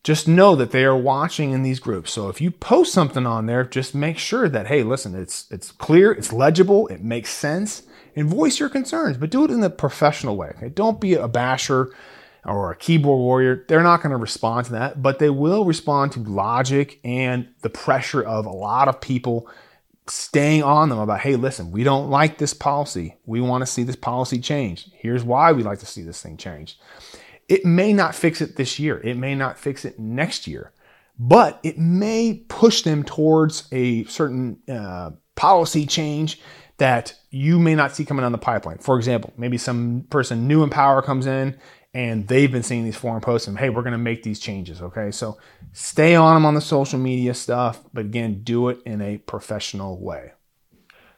just 0.05 0.27
know 0.27 0.57
that 0.57 0.71
they 0.71 0.85
are 0.85 0.97
watching 0.97 1.51
in 1.51 1.63
these 1.63 1.81
groups. 1.81 2.13
So 2.13 2.29
if 2.29 2.41
you 2.41 2.51
post 2.51 2.93
something 2.93 3.27
on 3.27 3.47
there, 3.47 3.65
just 3.65 3.95
make 3.95 4.17
sure 4.17 4.49
that 4.49 4.69
hey, 4.69 4.83
listen, 4.83 5.15
it's 5.15 5.47
it's 5.51 5.73
clear, 5.73 6.13
it's 6.13 6.33
legible, 6.33 6.87
it 6.87 7.03
makes 7.03 7.31
sense, 7.31 7.83
and 8.17 8.29
voice 8.29 8.61
your 8.61 8.69
concerns, 8.69 9.17
but 9.17 9.31
do 9.31 9.45
it 9.45 9.51
in 9.51 9.63
a 9.63 9.71
professional 9.71 10.37
way. 10.37 10.53
Okay? 10.57 10.69
Don't 10.69 11.01
be 11.01 11.15
a 11.15 11.29
basher 11.29 11.93
or 12.45 12.71
a 12.71 12.77
keyboard 12.77 13.19
warrior. 13.19 13.65
They're 13.69 13.83
not 13.83 14.03
going 14.03 14.11
to 14.11 14.17
respond 14.17 14.67
to 14.67 14.73
that, 14.73 15.03
but 15.03 15.19
they 15.19 15.31
will 15.31 15.65
respond 15.65 16.13
to 16.13 16.21
logic 16.21 17.01
and 17.05 17.49
the 17.63 17.71
pressure 17.71 18.23
of 18.23 18.47
a 18.47 18.51
lot 18.51 18.89
of 18.89 19.01
people 19.01 19.49
staying 20.07 20.63
on 20.63 20.89
them 20.89 20.99
about, 20.99 21.21
hey, 21.21 21.37
listen, 21.37 21.71
we 21.71 21.85
don't 21.85 22.11
like 22.11 22.39
this 22.39 22.55
policy. 22.55 23.17
We 23.27 23.41
want 23.41 23.63
to 23.63 23.67
see 23.67 23.83
this 23.83 23.97
policy 23.97 24.41
changed. 24.41 24.91
Here's 24.95 25.23
why 25.23 25.53
we 25.53 25.63
like 25.63 25.79
to 25.81 25.87
see 25.87 26.03
this 26.03 26.23
thing 26.23 26.37
changed. 26.37 26.81
It 27.49 27.65
may 27.65 27.93
not 27.93 28.15
fix 28.15 28.41
it 28.41 28.57
this 28.57 28.79
year. 28.79 29.01
It 29.01 29.17
may 29.17 29.35
not 29.35 29.59
fix 29.59 29.85
it 29.85 29.99
next 29.99 30.47
year, 30.47 30.73
but 31.19 31.61
it 31.63 31.79
may 31.79 32.45
push 32.49 32.83
them 32.83 33.05
towards 33.05 33.69
a 33.73 34.05
certain 34.05 34.59
uh, 34.69 35.11
policy 35.35 35.87
change 35.87 36.41
that 36.81 37.15
you 37.29 37.59
may 37.59 37.75
not 37.75 37.95
see 37.95 38.07
coming 38.07 38.23
down 38.23 38.33
the 38.33 38.39
pipeline. 38.39 38.79
For 38.79 38.97
example, 38.97 39.33
maybe 39.37 39.59
some 39.59 40.07
person 40.09 40.49
new 40.49 40.63
in 40.63 40.71
power 40.71 41.03
comes 41.03 41.27
in 41.27 41.59
and 41.93 42.27
they've 42.27 42.51
been 42.51 42.63
seeing 42.63 42.85
these 42.85 42.97
forum 42.97 43.21
posts 43.21 43.49
and 43.49 43.59
hey, 43.59 43.69
we're 43.69 43.83
going 43.83 43.93
to 43.93 43.99
make 43.99 44.23
these 44.23 44.41
changes. 44.41 44.81
Okay, 44.81 45.11
so 45.11 45.39
stay 45.73 46.15
on 46.15 46.35
them 46.35 46.47
on 46.47 46.55
the 46.55 46.61
social 46.61 46.99
media 46.99 47.35
stuff, 47.35 47.83
but 47.93 48.07
again, 48.07 48.41
do 48.43 48.71
it 48.71 48.81
in 48.87 49.03
a 49.03 49.19
professional 49.19 50.03
way. 50.03 50.33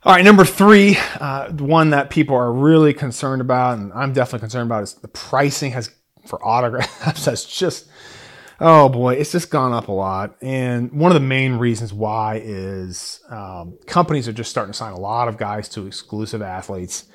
All 0.03 0.13
right, 0.13 0.25
number 0.25 0.45
three, 0.45 0.99
uh, 1.21 1.53
one 1.53 1.91
that 1.91 2.11
people 2.11 2.35
are 2.35 2.53
really 2.53 2.93
concerned 2.93 3.41
about, 3.41 3.79
and 3.79 3.93
I'm 3.93 4.13
definitely 4.13 4.41
concerned 4.41 4.67
about, 4.67 4.83
is 4.83 4.95
the 4.95 5.07
pricing 5.07 5.71
has 5.73 5.91
for 6.27 6.45
autographs 6.45 7.25
has 7.27 7.45
just 7.45 7.89
oh 8.63 8.89
boy, 8.89 9.15
it's 9.15 9.33
just 9.33 9.51
gone 9.51 9.73
up 9.73 9.89
a 9.89 9.93
lot. 9.93 10.37
And 10.41 10.93
one 10.93 11.11
of 11.11 11.15
the 11.15 11.27
main 11.27 11.55
reasons 11.55 11.93
why 11.93 12.41
is 12.43 13.21
um, 13.29 13.77
companies 13.87 14.29
are 14.29 14.33
just 14.33 14.51
starting 14.51 14.73
to 14.73 14.77
sign 14.77 14.93
a 14.93 15.01
lot 15.01 15.27
of 15.27 15.37
guys 15.37 15.69
to 15.71 15.87
exclusive 15.87 16.41
athletes. 16.41 17.07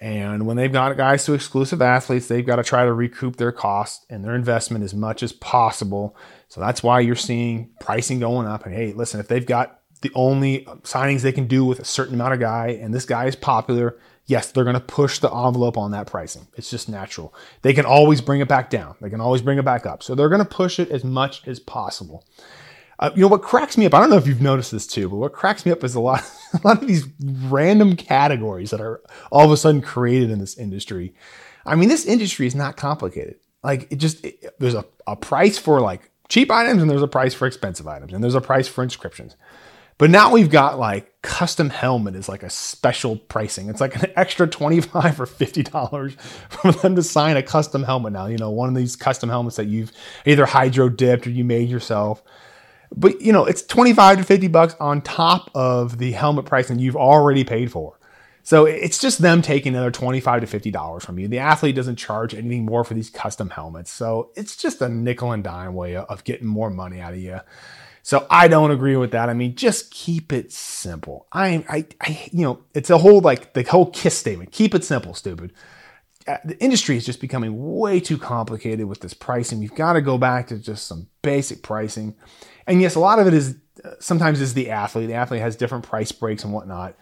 And 0.00 0.46
when 0.46 0.56
they've 0.56 0.72
got 0.72 0.96
guys 0.96 1.24
to 1.24 1.34
exclusive 1.34 1.82
athletes, 1.82 2.28
they've 2.28 2.46
got 2.46 2.56
to 2.56 2.62
try 2.62 2.84
to 2.84 2.92
recoup 2.92 3.36
their 3.36 3.52
cost 3.52 4.06
and 4.08 4.24
their 4.24 4.36
investment 4.36 4.84
as 4.84 4.94
much 4.94 5.22
as 5.22 5.32
possible. 5.32 6.16
So 6.48 6.60
that's 6.60 6.82
why 6.82 7.00
you're 7.00 7.16
seeing 7.16 7.70
pricing 7.80 8.20
going 8.20 8.46
up. 8.46 8.64
And 8.64 8.74
hey, 8.74 8.92
listen, 8.92 9.18
if 9.18 9.26
they've 9.26 9.44
got 9.44 9.80
the 10.02 10.12
only 10.14 10.64
signings 10.82 11.22
they 11.22 11.32
can 11.32 11.46
do 11.46 11.64
with 11.64 11.80
a 11.80 11.84
certain 11.84 12.14
amount 12.14 12.34
of 12.34 12.40
guy, 12.40 12.78
and 12.80 12.94
this 12.94 13.06
guy 13.06 13.24
is 13.26 13.34
popular, 13.34 13.98
yes, 14.26 14.50
they're 14.50 14.64
going 14.64 14.74
to 14.74 14.80
push 14.80 15.18
the 15.18 15.30
envelope 15.30 15.76
on 15.76 15.90
that 15.92 16.06
pricing. 16.06 16.46
It's 16.56 16.70
just 16.70 16.88
natural. 16.88 17.34
They 17.62 17.74
can 17.74 17.84
always 17.84 18.20
bring 18.20 18.40
it 18.40 18.48
back 18.48 18.70
down. 18.70 18.96
They 19.00 19.10
can 19.10 19.20
always 19.20 19.42
bring 19.42 19.58
it 19.58 19.64
back 19.64 19.86
up. 19.86 20.02
So 20.02 20.14
they're 20.14 20.28
going 20.28 20.40
to 20.40 20.44
push 20.44 20.78
it 20.78 20.90
as 20.90 21.04
much 21.04 21.46
as 21.46 21.60
possible. 21.60 22.24
Uh, 22.98 23.10
you 23.14 23.22
know 23.22 23.28
what 23.28 23.42
cracks 23.42 23.76
me 23.76 23.86
up? 23.86 23.94
I 23.94 24.00
don't 24.00 24.10
know 24.10 24.16
if 24.16 24.26
you've 24.26 24.40
noticed 24.40 24.70
this 24.70 24.86
too, 24.86 25.08
but 25.08 25.16
what 25.16 25.32
cracks 25.32 25.66
me 25.66 25.72
up 25.72 25.82
is 25.82 25.94
a 25.94 26.00
lot, 26.00 26.22
a 26.54 26.66
lot 26.66 26.80
of 26.80 26.88
these 26.88 27.06
random 27.20 27.96
categories 27.96 28.70
that 28.70 28.80
are 28.80 29.02
all 29.30 29.44
of 29.44 29.50
a 29.50 29.56
sudden 29.56 29.82
created 29.82 30.30
in 30.30 30.38
this 30.38 30.56
industry. 30.56 31.14
I 31.66 31.74
mean, 31.74 31.88
this 31.88 32.06
industry 32.06 32.46
is 32.46 32.54
not 32.54 32.76
complicated. 32.76 33.36
Like 33.62 33.90
it 33.90 33.96
just 33.96 34.24
it, 34.24 34.54
there's 34.58 34.74
a, 34.74 34.84
a 35.06 35.16
price 35.16 35.58
for 35.58 35.80
like 35.80 36.10
cheap 36.28 36.50
items 36.50 36.82
and 36.82 36.90
there's 36.90 37.02
a 37.02 37.08
price 37.08 37.34
for 37.34 37.46
expensive 37.46 37.88
items 37.88 38.12
and 38.12 38.22
there's 38.22 38.34
a 38.34 38.40
price 38.40 38.68
for 38.68 38.84
inscriptions. 38.84 39.36
But 39.96 40.10
now 40.10 40.32
we've 40.32 40.50
got 40.50 40.78
like 40.78 41.22
custom 41.22 41.70
helmet 41.70 42.16
is 42.16 42.28
like 42.28 42.42
a 42.42 42.50
special 42.50 43.16
pricing. 43.16 43.68
It's 43.68 43.80
like 43.80 43.94
an 44.02 44.10
extra 44.16 44.46
25 44.46 45.20
or 45.20 45.26
$50 45.26 46.12
for 46.48 46.72
them 46.72 46.96
to 46.96 47.02
sign 47.02 47.36
a 47.36 47.42
custom 47.42 47.84
helmet 47.84 48.12
now. 48.12 48.26
You 48.26 48.38
know, 48.38 48.50
one 48.50 48.68
of 48.68 48.74
these 48.74 48.96
custom 48.96 49.28
helmets 49.28 49.56
that 49.56 49.66
you've 49.66 49.92
either 50.26 50.46
hydro 50.46 50.88
dipped 50.88 51.26
or 51.26 51.30
you 51.30 51.44
made 51.44 51.68
yourself. 51.68 52.22
But 52.94 53.20
you 53.20 53.32
know, 53.32 53.44
it's 53.44 53.62
25 53.62 54.18
to 54.18 54.24
50 54.24 54.48
bucks 54.48 54.76
on 54.80 55.00
top 55.00 55.50
of 55.54 55.98
the 55.98 56.12
helmet 56.12 56.46
pricing 56.46 56.78
you've 56.78 56.96
already 56.96 57.44
paid 57.44 57.70
for. 57.70 57.98
So 58.42 58.66
it's 58.66 58.98
just 58.98 59.20
them 59.20 59.40
taking 59.40 59.74
another 59.74 59.90
25 59.90 60.42
to 60.42 60.46
50 60.46 60.70
dollars 60.70 61.04
from 61.04 61.18
you. 61.18 61.28
The 61.28 61.38
athlete 61.38 61.74
doesn't 61.74 61.96
charge 61.96 62.34
anything 62.34 62.66
more 62.66 62.84
for 62.84 62.92
these 62.92 63.08
custom 63.08 63.48
helmets. 63.48 63.90
So 63.90 64.32
it's 64.36 64.54
just 64.54 64.82
a 64.82 64.88
nickel 64.88 65.32
and 65.32 65.42
dime 65.42 65.74
way 65.74 65.96
of 65.96 66.24
getting 66.24 66.46
more 66.46 66.68
money 66.68 67.00
out 67.00 67.14
of 67.14 67.20
you. 67.20 67.40
So 68.04 68.26
I 68.28 68.48
don't 68.48 68.70
agree 68.70 68.96
with 68.96 69.12
that. 69.12 69.30
I 69.30 69.32
mean, 69.32 69.56
just 69.56 69.90
keep 69.90 70.30
it 70.30 70.52
simple. 70.52 71.26
I, 71.32 71.64
I, 71.70 71.86
I, 72.02 72.28
you 72.30 72.42
know, 72.42 72.62
it's 72.74 72.90
a 72.90 72.98
whole 72.98 73.22
like 73.22 73.54
the 73.54 73.62
whole 73.62 73.90
kiss 73.90 74.14
statement. 74.14 74.52
Keep 74.52 74.74
it 74.74 74.84
simple, 74.84 75.14
stupid. 75.14 75.54
Uh, 76.28 76.36
the 76.44 76.62
industry 76.62 76.98
is 76.98 77.06
just 77.06 77.18
becoming 77.18 77.78
way 77.78 78.00
too 78.00 78.18
complicated 78.18 78.84
with 78.84 79.00
this 79.00 79.14
pricing. 79.14 79.58
We've 79.58 79.74
got 79.74 79.94
to 79.94 80.02
go 80.02 80.18
back 80.18 80.48
to 80.48 80.58
just 80.58 80.86
some 80.86 81.08
basic 81.22 81.62
pricing. 81.62 82.14
And 82.66 82.82
yes, 82.82 82.94
a 82.94 83.00
lot 83.00 83.20
of 83.20 83.26
it 83.26 83.32
is 83.32 83.56
uh, 83.82 83.92
sometimes 84.00 84.38
is 84.42 84.52
the 84.52 84.68
athlete. 84.68 85.08
The 85.08 85.14
athlete 85.14 85.40
has 85.40 85.56
different 85.56 85.84
price 85.84 86.12
breaks 86.12 86.44
and 86.44 86.52
whatnot 86.52 86.96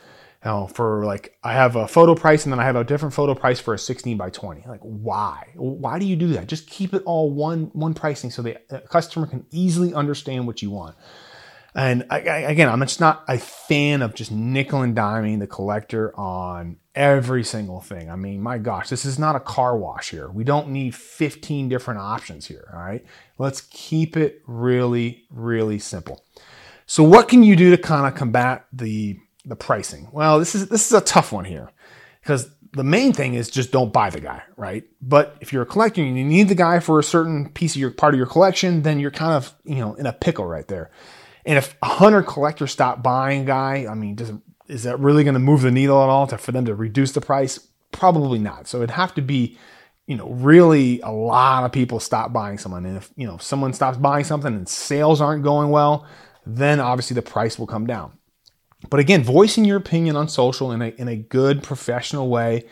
know, 0.44 0.66
for 0.66 1.04
like 1.04 1.36
I 1.42 1.52
have 1.52 1.76
a 1.76 1.86
photo 1.86 2.14
price 2.14 2.44
and 2.44 2.52
then 2.52 2.60
I 2.60 2.64
have 2.64 2.76
a 2.76 2.84
different 2.84 3.14
photo 3.14 3.34
price 3.34 3.60
for 3.60 3.74
a 3.74 3.78
16 3.78 4.16
by 4.16 4.30
20. 4.30 4.64
Like 4.66 4.80
why? 4.80 5.48
Why 5.54 5.98
do 5.98 6.06
you 6.06 6.16
do 6.16 6.28
that? 6.28 6.46
Just 6.46 6.68
keep 6.68 6.94
it 6.94 7.02
all 7.04 7.30
one 7.30 7.70
one 7.72 7.94
pricing 7.94 8.30
so 8.30 8.42
the 8.42 8.58
customer 8.88 9.26
can 9.26 9.46
easily 9.50 9.94
understand 9.94 10.46
what 10.46 10.62
you 10.62 10.70
want. 10.70 10.96
And 11.74 12.04
I, 12.10 12.20
I, 12.20 12.38
again, 12.50 12.68
I'm 12.68 12.80
just 12.80 13.00
not 13.00 13.24
a 13.28 13.38
fan 13.38 14.02
of 14.02 14.14
just 14.14 14.30
nickel 14.30 14.82
and 14.82 14.94
diming 14.94 15.38
the 15.38 15.46
collector 15.46 16.14
on 16.18 16.76
every 16.94 17.44
single 17.44 17.80
thing. 17.80 18.10
I 18.10 18.16
mean, 18.16 18.42
my 18.42 18.58
gosh, 18.58 18.90
this 18.90 19.06
is 19.06 19.18
not 19.18 19.36
a 19.36 19.40
car 19.40 19.76
wash 19.78 20.10
here. 20.10 20.28
We 20.28 20.44
don't 20.44 20.68
need 20.68 20.94
15 20.94 21.70
different 21.70 22.00
options 22.00 22.46
here. 22.46 22.68
All 22.74 22.80
right. 22.80 23.04
Let's 23.38 23.62
keep 23.62 24.18
it 24.18 24.42
really, 24.46 25.24
really 25.30 25.78
simple. 25.78 26.24
So, 26.84 27.02
what 27.02 27.28
can 27.28 27.42
you 27.42 27.56
do 27.56 27.70
to 27.70 27.78
kind 27.80 28.06
of 28.06 28.14
combat 28.14 28.66
the 28.70 29.18
the 29.44 29.56
pricing. 29.56 30.08
Well, 30.12 30.38
this 30.38 30.54
is 30.54 30.68
this 30.68 30.86
is 30.86 30.92
a 30.92 31.00
tough 31.00 31.32
one 31.32 31.44
here 31.44 31.70
because 32.20 32.48
the 32.72 32.84
main 32.84 33.12
thing 33.12 33.34
is 33.34 33.50
just 33.50 33.70
don't 33.70 33.92
buy 33.92 34.10
the 34.10 34.20
guy, 34.20 34.42
right? 34.56 34.84
But 35.00 35.36
if 35.40 35.52
you're 35.52 35.62
a 35.62 35.66
collector 35.66 36.02
and 36.02 36.16
you 36.16 36.24
need 36.24 36.48
the 36.48 36.54
guy 36.54 36.80
for 36.80 36.98
a 36.98 37.04
certain 37.04 37.50
piece 37.50 37.74
of 37.74 37.80
your 37.80 37.90
part 37.90 38.14
of 38.14 38.18
your 38.18 38.26
collection, 38.26 38.82
then 38.82 38.98
you're 38.98 39.10
kind 39.10 39.32
of 39.32 39.54
you 39.64 39.76
know 39.76 39.94
in 39.94 40.06
a 40.06 40.12
pickle 40.12 40.46
right 40.46 40.66
there. 40.68 40.90
And 41.44 41.58
if 41.58 41.76
a 41.82 41.86
hundred 41.86 42.24
collectors 42.24 42.70
stop 42.70 43.02
buying 43.02 43.44
guy, 43.44 43.86
I 43.88 43.94
mean, 43.94 44.14
does 44.14 44.32
is 44.68 44.84
that 44.84 45.00
really 45.00 45.24
going 45.24 45.34
to 45.34 45.40
move 45.40 45.62
the 45.62 45.70
needle 45.70 46.02
at 46.02 46.08
all 46.08 46.26
to, 46.28 46.38
for 46.38 46.52
them 46.52 46.64
to 46.66 46.74
reduce 46.74 47.12
the 47.12 47.20
price? 47.20 47.58
Probably 47.90 48.38
not. 48.38 48.68
So 48.68 48.78
it'd 48.78 48.92
have 48.92 49.14
to 49.16 49.22
be, 49.22 49.58
you 50.06 50.16
know, 50.16 50.30
really 50.30 51.00
a 51.00 51.10
lot 51.10 51.64
of 51.64 51.72
people 51.72 52.00
stop 52.00 52.32
buying 52.32 52.58
someone. 52.58 52.86
And 52.86 52.96
if 52.96 53.10
you 53.16 53.26
know 53.26 53.34
if 53.34 53.42
someone 53.42 53.72
stops 53.72 53.98
buying 53.98 54.24
something 54.24 54.54
and 54.54 54.68
sales 54.68 55.20
aren't 55.20 55.42
going 55.42 55.70
well, 55.70 56.06
then 56.46 56.80
obviously 56.80 57.14
the 57.14 57.22
price 57.22 57.58
will 57.58 57.66
come 57.66 57.86
down. 57.86 58.12
But 58.90 59.00
again, 59.00 59.22
voicing 59.22 59.64
your 59.64 59.76
opinion 59.76 60.16
on 60.16 60.28
social 60.28 60.72
in 60.72 60.82
a, 60.82 60.88
in 60.88 61.08
a 61.08 61.16
good 61.16 61.62
professional 61.62 62.28
way, 62.28 62.64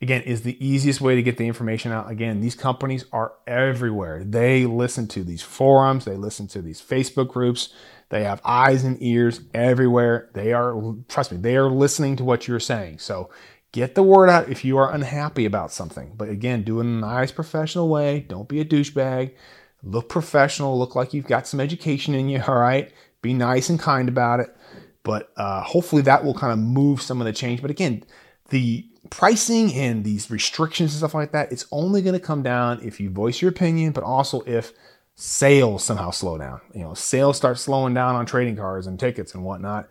again, 0.00 0.22
is 0.22 0.42
the 0.42 0.64
easiest 0.64 1.00
way 1.00 1.14
to 1.14 1.22
get 1.22 1.36
the 1.36 1.46
information 1.46 1.92
out. 1.92 2.10
Again, 2.10 2.40
these 2.40 2.54
companies 2.54 3.04
are 3.12 3.32
everywhere. 3.46 4.24
They 4.24 4.66
listen 4.66 5.08
to 5.08 5.22
these 5.22 5.42
forums, 5.42 6.04
they 6.04 6.16
listen 6.16 6.46
to 6.48 6.62
these 6.62 6.80
Facebook 6.80 7.28
groups, 7.28 7.70
they 8.10 8.24
have 8.24 8.40
eyes 8.44 8.84
and 8.84 8.96
ears 9.02 9.40
everywhere. 9.52 10.30
They 10.32 10.52
are, 10.52 10.94
trust 11.08 11.32
me, 11.32 11.38
they 11.38 11.56
are 11.56 11.68
listening 11.70 12.16
to 12.16 12.24
what 12.24 12.48
you're 12.48 12.60
saying. 12.60 12.98
So 12.98 13.30
get 13.72 13.94
the 13.94 14.02
word 14.02 14.30
out 14.30 14.48
if 14.48 14.64
you 14.64 14.78
are 14.78 14.92
unhappy 14.92 15.44
about 15.44 15.72
something. 15.72 16.14
But 16.16 16.30
again, 16.30 16.62
do 16.62 16.78
it 16.78 16.84
in 16.84 16.86
a 16.88 17.00
nice 17.00 17.32
professional 17.32 17.88
way. 17.88 18.20
Don't 18.20 18.48
be 18.48 18.60
a 18.60 18.64
douchebag. 18.64 19.34
Look 19.82 20.08
professional, 20.08 20.78
look 20.78 20.96
like 20.96 21.12
you've 21.12 21.26
got 21.26 21.46
some 21.46 21.60
education 21.60 22.14
in 22.14 22.28
you, 22.28 22.42
all 22.48 22.56
right? 22.56 22.92
Be 23.20 23.34
nice 23.34 23.68
and 23.68 23.78
kind 23.78 24.08
about 24.08 24.40
it. 24.40 24.56
But 25.02 25.32
uh, 25.36 25.62
hopefully 25.62 26.02
that 26.02 26.24
will 26.24 26.34
kind 26.34 26.52
of 26.52 26.58
move 26.58 27.00
some 27.00 27.20
of 27.20 27.26
the 27.26 27.32
change. 27.32 27.62
But 27.62 27.70
again, 27.70 28.04
the 28.50 28.86
pricing 29.10 29.72
and 29.74 30.04
these 30.04 30.30
restrictions 30.30 30.92
and 30.92 30.98
stuff 30.98 31.14
like 31.14 31.32
that, 31.32 31.52
it's 31.52 31.66
only 31.70 32.02
going 32.02 32.14
to 32.14 32.20
come 32.20 32.42
down 32.42 32.80
if 32.82 33.00
you 33.00 33.10
voice 33.10 33.40
your 33.40 33.50
opinion, 33.50 33.92
but 33.92 34.04
also 34.04 34.42
if 34.42 34.72
sales 35.14 35.84
somehow 35.84 36.10
slow 36.10 36.38
down. 36.38 36.60
You 36.74 36.82
know, 36.82 36.94
sales 36.94 37.36
start 37.36 37.58
slowing 37.58 37.94
down 37.94 38.14
on 38.14 38.26
trading 38.26 38.56
cards 38.56 38.86
and 38.86 38.98
tickets 38.98 39.34
and 39.34 39.44
whatnot. 39.44 39.88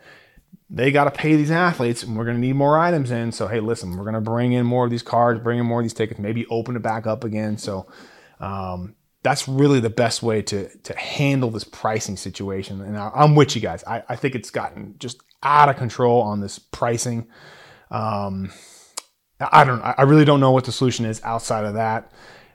They 0.69 0.91
got 0.91 1.05
to 1.05 1.11
pay 1.11 1.35
these 1.35 1.51
athletes, 1.51 2.03
and 2.03 2.17
we're 2.17 2.25
going 2.25 2.35
to 2.35 2.41
need 2.41 2.53
more 2.53 2.77
items 2.77 3.09
in. 3.09 3.31
So, 3.31 3.47
hey, 3.47 3.61
listen, 3.61 3.95
we're 3.95 4.03
going 4.03 4.15
to 4.15 4.21
bring 4.21 4.51
in 4.51 4.65
more 4.65 4.83
of 4.83 4.91
these 4.91 5.01
cards, 5.01 5.39
bring 5.41 5.59
in 5.59 5.65
more 5.65 5.79
of 5.79 5.85
these 5.85 5.93
tickets, 5.93 6.19
maybe 6.19 6.45
open 6.47 6.75
it 6.75 6.81
back 6.81 7.07
up 7.07 7.23
again. 7.23 7.57
So, 7.57 7.87
um, 8.41 8.96
that's 9.27 9.45
really 9.45 9.81
the 9.81 9.89
best 9.89 10.23
way 10.23 10.41
to 10.41 10.69
to 10.69 10.97
handle 10.97 11.51
this 11.51 11.65
pricing 11.65 12.15
situation. 12.15 12.79
And 12.79 12.97
I, 12.97 13.11
am 13.13 13.35
with 13.35 13.55
you 13.55 13.61
guys. 13.61 13.83
I, 13.83 14.01
I 14.07 14.15
think 14.15 14.35
it's 14.35 14.49
gotten 14.49 14.95
just 14.99 15.21
out 15.43 15.67
of 15.67 15.75
control 15.75 16.21
on 16.21 16.39
this 16.39 16.57
pricing. 16.57 17.27
Um, 17.91 18.53
I 19.39 19.65
don't. 19.65 19.81
I 19.81 20.03
really 20.03 20.23
don't 20.23 20.39
know 20.39 20.51
what 20.51 20.63
the 20.63 20.71
solution 20.71 21.05
is 21.05 21.21
outside 21.23 21.65
of 21.65 21.73
that. 21.73 22.09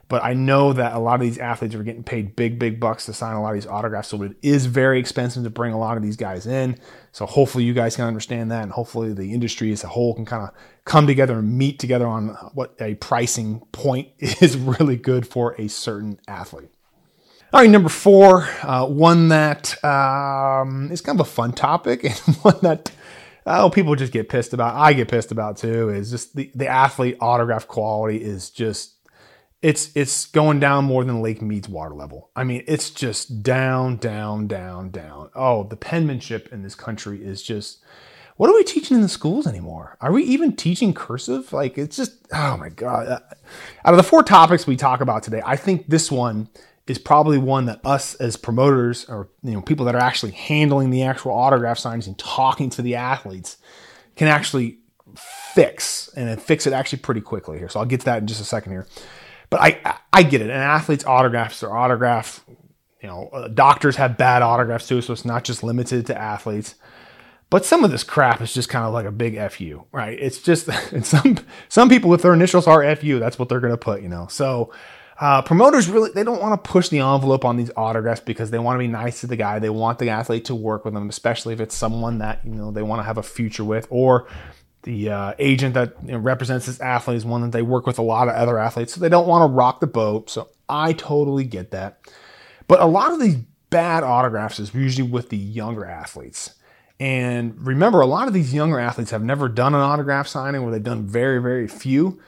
But 0.09 0.23
I 0.23 0.33
know 0.33 0.73
that 0.73 0.93
a 0.93 0.99
lot 0.99 1.15
of 1.15 1.21
these 1.21 1.37
athletes 1.37 1.73
are 1.75 1.83
getting 1.83 2.03
paid 2.03 2.35
big, 2.35 2.59
big 2.59 2.79
bucks 2.79 3.05
to 3.05 3.13
sign 3.13 3.35
a 3.35 3.41
lot 3.41 3.49
of 3.49 3.55
these 3.55 3.67
autographs. 3.67 4.09
So 4.09 4.21
it 4.23 4.35
is 4.41 4.65
very 4.65 4.99
expensive 4.99 5.43
to 5.43 5.49
bring 5.49 5.73
a 5.73 5.79
lot 5.79 5.97
of 5.97 6.03
these 6.03 6.17
guys 6.17 6.45
in. 6.45 6.77
So 7.11 7.25
hopefully 7.25 7.63
you 7.63 7.73
guys 7.73 7.95
can 7.95 8.05
understand 8.05 8.51
that. 8.51 8.63
And 8.63 8.71
hopefully 8.71 9.13
the 9.13 9.33
industry 9.33 9.71
as 9.71 9.83
a 9.83 9.87
whole 9.87 10.13
can 10.13 10.25
kind 10.25 10.43
of 10.43 10.53
come 10.85 11.07
together 11.07 11.39
and 11.39 11.57
meet 11.57 11.79
together 11.79 12.05
on 12.05 12.29
what 12.53 12.75
a 12.79 12.95
pricing 12.95 13.61
point 13.71 14.09
is 14.19 14.57
really 14.57 14.97
good 14.97 15.25
for 15.25 15.55
a 15.59 15.67
certain 15.67 16.19
athlete. 16.27 16.69
All 17.53 17.61
right, 17.61 17.69
number 17.69 17.89
four, 17.89 18.49
uh, 18.63 18.87
one 18.87 19.27
that 19.27 19.83
um, 19.83 20.91
is 20.91 21.01
kind 21.01 21.19
of 21.19 21.27
a 21.27 21.29
fun 21.29 21.53
topic 21.53 22.03
and 22.27 22.35
one 22.37 22.57
that 22.63 22.91
oh, 23.45 23.69
people 23.69 23.95
just 23.95 24.13
get 24.13 24.29
pissed 24.29 24.53
about. 24.53 24.75
I 24.75 24.93
get 24.93 25.07
pissed 25.07 25.31
about 25.31 25.57
too. 25.57 25.89
Is 25.89 26.09
just 26.09 26.35
the, 26.35 26.51
the 26.55 26.67
athlete 26.67 27.17
autograph 27.19 27.67
quality 27.67 28.17
is 28.17 28.49
just 28.49 28.92
it's 29.63 29.91
it's 29.95 30.25
going 30.25 30.59
down 30.59 30.83
more 30.83 31.05
than 31.05 31.21
Lake 31.21 31.41
Mead's 31.41 31.69
water 31.69 31.95
level. 31.95 32.29
I 32.35 32.43
mean, 32.43 32.63
it's 32.67 32.89
just 32.89 33.41
down, 33.41 33.95
down, 33.95 34.45
down, 34.45 34.91
down. 34.91 35.29
Oh, 35.33 35.63
the 35.63 35.77
penmanship 35.77 36.51
in 36.51 36.61
this 36.63 36.75
country 36.75 37.23
is 37.23 37.41
just 37.41 37.79
what 38.35 38.49
are 38.49 38.53
we 38.53 38.65
teaching 38.65 38.95
in 38.95 39.01
the 39.01 39.09
schools 39.09 39.47
anymore? 39.47 39.97
Are 40.01 40.11
we 40.11 40.23
even 40.23 40.55
teaching 40.55 40.93
cursive? 40.93 41.53
Like 41.53 41.77
it's 41.77 41.95
just 41.95 42.27
oh 42.33 42.57
my 42.57 42.69
god. 42.69 43.07
Uh, 43.07 43.19
out 43.85 43.93
of 43.93 43.97
the 43.97 44.03
four 44.03 44.21
topics 44.21 44.67
we 44.67 44.75
talk 44.75 44.99
about 44.99 45.23
today, 45.23 45.41
I 45.45 45.55
think 45.55 45.87
this 45.87 46.11
one 46.11 46.49
is 46.85 46.97
probably 46.97 47.37
one 47.37 47.65
that 47.67 47.79
us 47.85 48.15
as 48.15 48.35
promoters 48.35 49.05
or 49.05 49.29
you 49.43 49.53
know 49.53 49.61
people 49.61 49.85
that 49.85 49.95
are 49.95 50.01
actually 50.01 50.33
handling 50.33 50.89
the 50.89 51.03
actual 51.03 51.31
autograph 51.31 51.79
signings 51.79 52.05
and 52.05 52.19
talking 52.19 52.69
to 52.71 52.81
the 52.81 52.95
athletes 52.95 53.55
can 54.17 54.27
actually 54.27 54.79
fix 55.15 56.09
and 56.17 56.41
fix 56.41 56.67
it 56.67 56.73
actually 56.73 56.99
pretty 56.99 57.21
quickly 57.21 57.57
here. 57.57 57.69
So 57.69 57.79
I'll 57.79 57.85
get 57.85 58.01
to 58.01 58.05
that 58.07 58.17
in 58.17 58.27
just 58.27 58.41
a 58.41 58.45
second 58.45 58.73
here. 58.73 58.87
But 59.53 59.61
I 59.61 59.97
I 60.11 60.23
get 60.23 60.41
it. 60.41 60.49
An 60.49 60.57
athlete's 60.57 61.05
autographs 61.05 61.61
are 61.61 61.77
autograph. 61.77 62.43
You 63.03 63.07
know, 63.07 63.29
uh, 63.31 63.49
doctors 63.49 63.97
have 63.97 64.17
bad 64.17 64.41
autographs 64.41 64.87
too, 64.87 64.99
so 64.99 65.13
it's 65.13 65.25
not 65.25 65.43
just 65.43 65.61
limited 65.61 66.07
to 66.07 66.17
athletes. 66.19 66.73
But 67.51 67.63
some 67.63 67.83
of 67.83 67.91
this 67.91 68.03
crap 68.03 68.41
is 68.41 68.51
just 68.51 68.67
kind 68.67 68.83
of 68.83 68.93
like 68.93 69.05
a 69.05 69.11
big 69.11 69.37
fu, 69.51 69.83
right? 69.91 70.17
It's 70.19 70.39
just 70.39 70.67
some 71.03 71.37
some 71.69 71.87
people 71.87 72.09
with 72.09 72.23
their 72.23 72.33
initials 72.33 72.65
are 72.65 72.95
fu. 72.95 73.19
That's 73.19 73.37
what 73.37 73.47
they're 73.47 73.59
to 73.59 73.77
put, 73.77 74.01
you 74.01 74.09
know. 74.09 74.25
So 74.27 74.73
uh, 75.19 75.43
promoters 75.43 75.87
really 75.87 76.09
they 76.09 76.23
don't 76.23 76.41
want 76.41 76.63
to 76.63 76.71
push 76.71 76.89
the 76.89 76.97
envelope 76.97 77.45
on 77.45 77.55
these 77.55 77.69
autographs 77.77 78.21
because 78.21 78.49
they 78.49 78.57
want 78.57 78.77
to 78.77 78.79
be 78.79 78.87
nice 78.87 79.21
to 79.21 79.27
the 79.27 79.35
guy. 79.35 79.59
They 79.59 79.69
want 79.69 79.99
the 79.99 80.09
athlete 80.09 80.45
to 80.45 80.55
work 80.55 80.83
with 80.83 80.95
them, 80.95 81.07
especially 81.09 81.53
if 81.53 81.59
it's 81.59 81.75
someone 81.75 82.17
that 82.17 82.39
you 82.43 82.55
know 82.55 82.71
they 82.71 82.81
want 82.81 83.01
to 83.01 83.03
have 83.03 83.19
a 83.19 83.23
future 83.23 83.63
with, 83.63 83.85
or 83.91 84.27
the 84.83 85.09
uh, 85.09 85.33
agent 85.39 85.73
that 85.73 85.95
you 86.05 86.13
know, 86.13 86.17
represents 86.19 86.65
this 86.65 86.79
athlete 86.79 87.17
is 87.17 87.25
one 87.25 87.41
that 87.41 87.51
they 87.51 87.61
work 87.61 87.87
with 87.87 87.97
a 87.97 88.03
lot 88.03 88.27
of 88.27 88.35
other 88.35 88.57
athletes, 88.59 88.93
so 88.93 88.99
they 88.99 89.09
don't 89.09 89.27
want 89.27 89.49
to 89.49 89.53
rock 89.53 89.79
the 89.79 89.87
boat. 89.87 90.29
So 90.29 90.49
I 90.69 90.93
totally 90.93 91.43
get 91.45 91.71
that. 91.71 91.99
But 92.67 92.79
a 92.79 92.85
lot 92.85 93.11
of 93.11 93.19
these 93.19 93.35
bad 93.69 94.03
autographs 94.03 94.59
is 94.59 94.73
usually 94.73 95.09
with 95.09 95.29
the 95.29 95.37
younger 95.37 95.85
athletes. 95.85 96.55
And 96.99 97.65
remember, 97.65 98.01
a 98.01 98.05
lot 98.05 98.27
of 98.27 98.33
these 98.33 98.53
younger 98.53 98.79
athletes 98.79 99.11
have 99.11 99.23
never 99.23 99.49
done 99.49 99.73
an 99.73 99.81
autograph 99.81 100.27
signing, 100.27 100.61
or 100.61 100.71
they've 100.71 100.83
done 100.83 101.07
very, 101.07 101.41
very 101.41 101.67
few. 101.67 102.21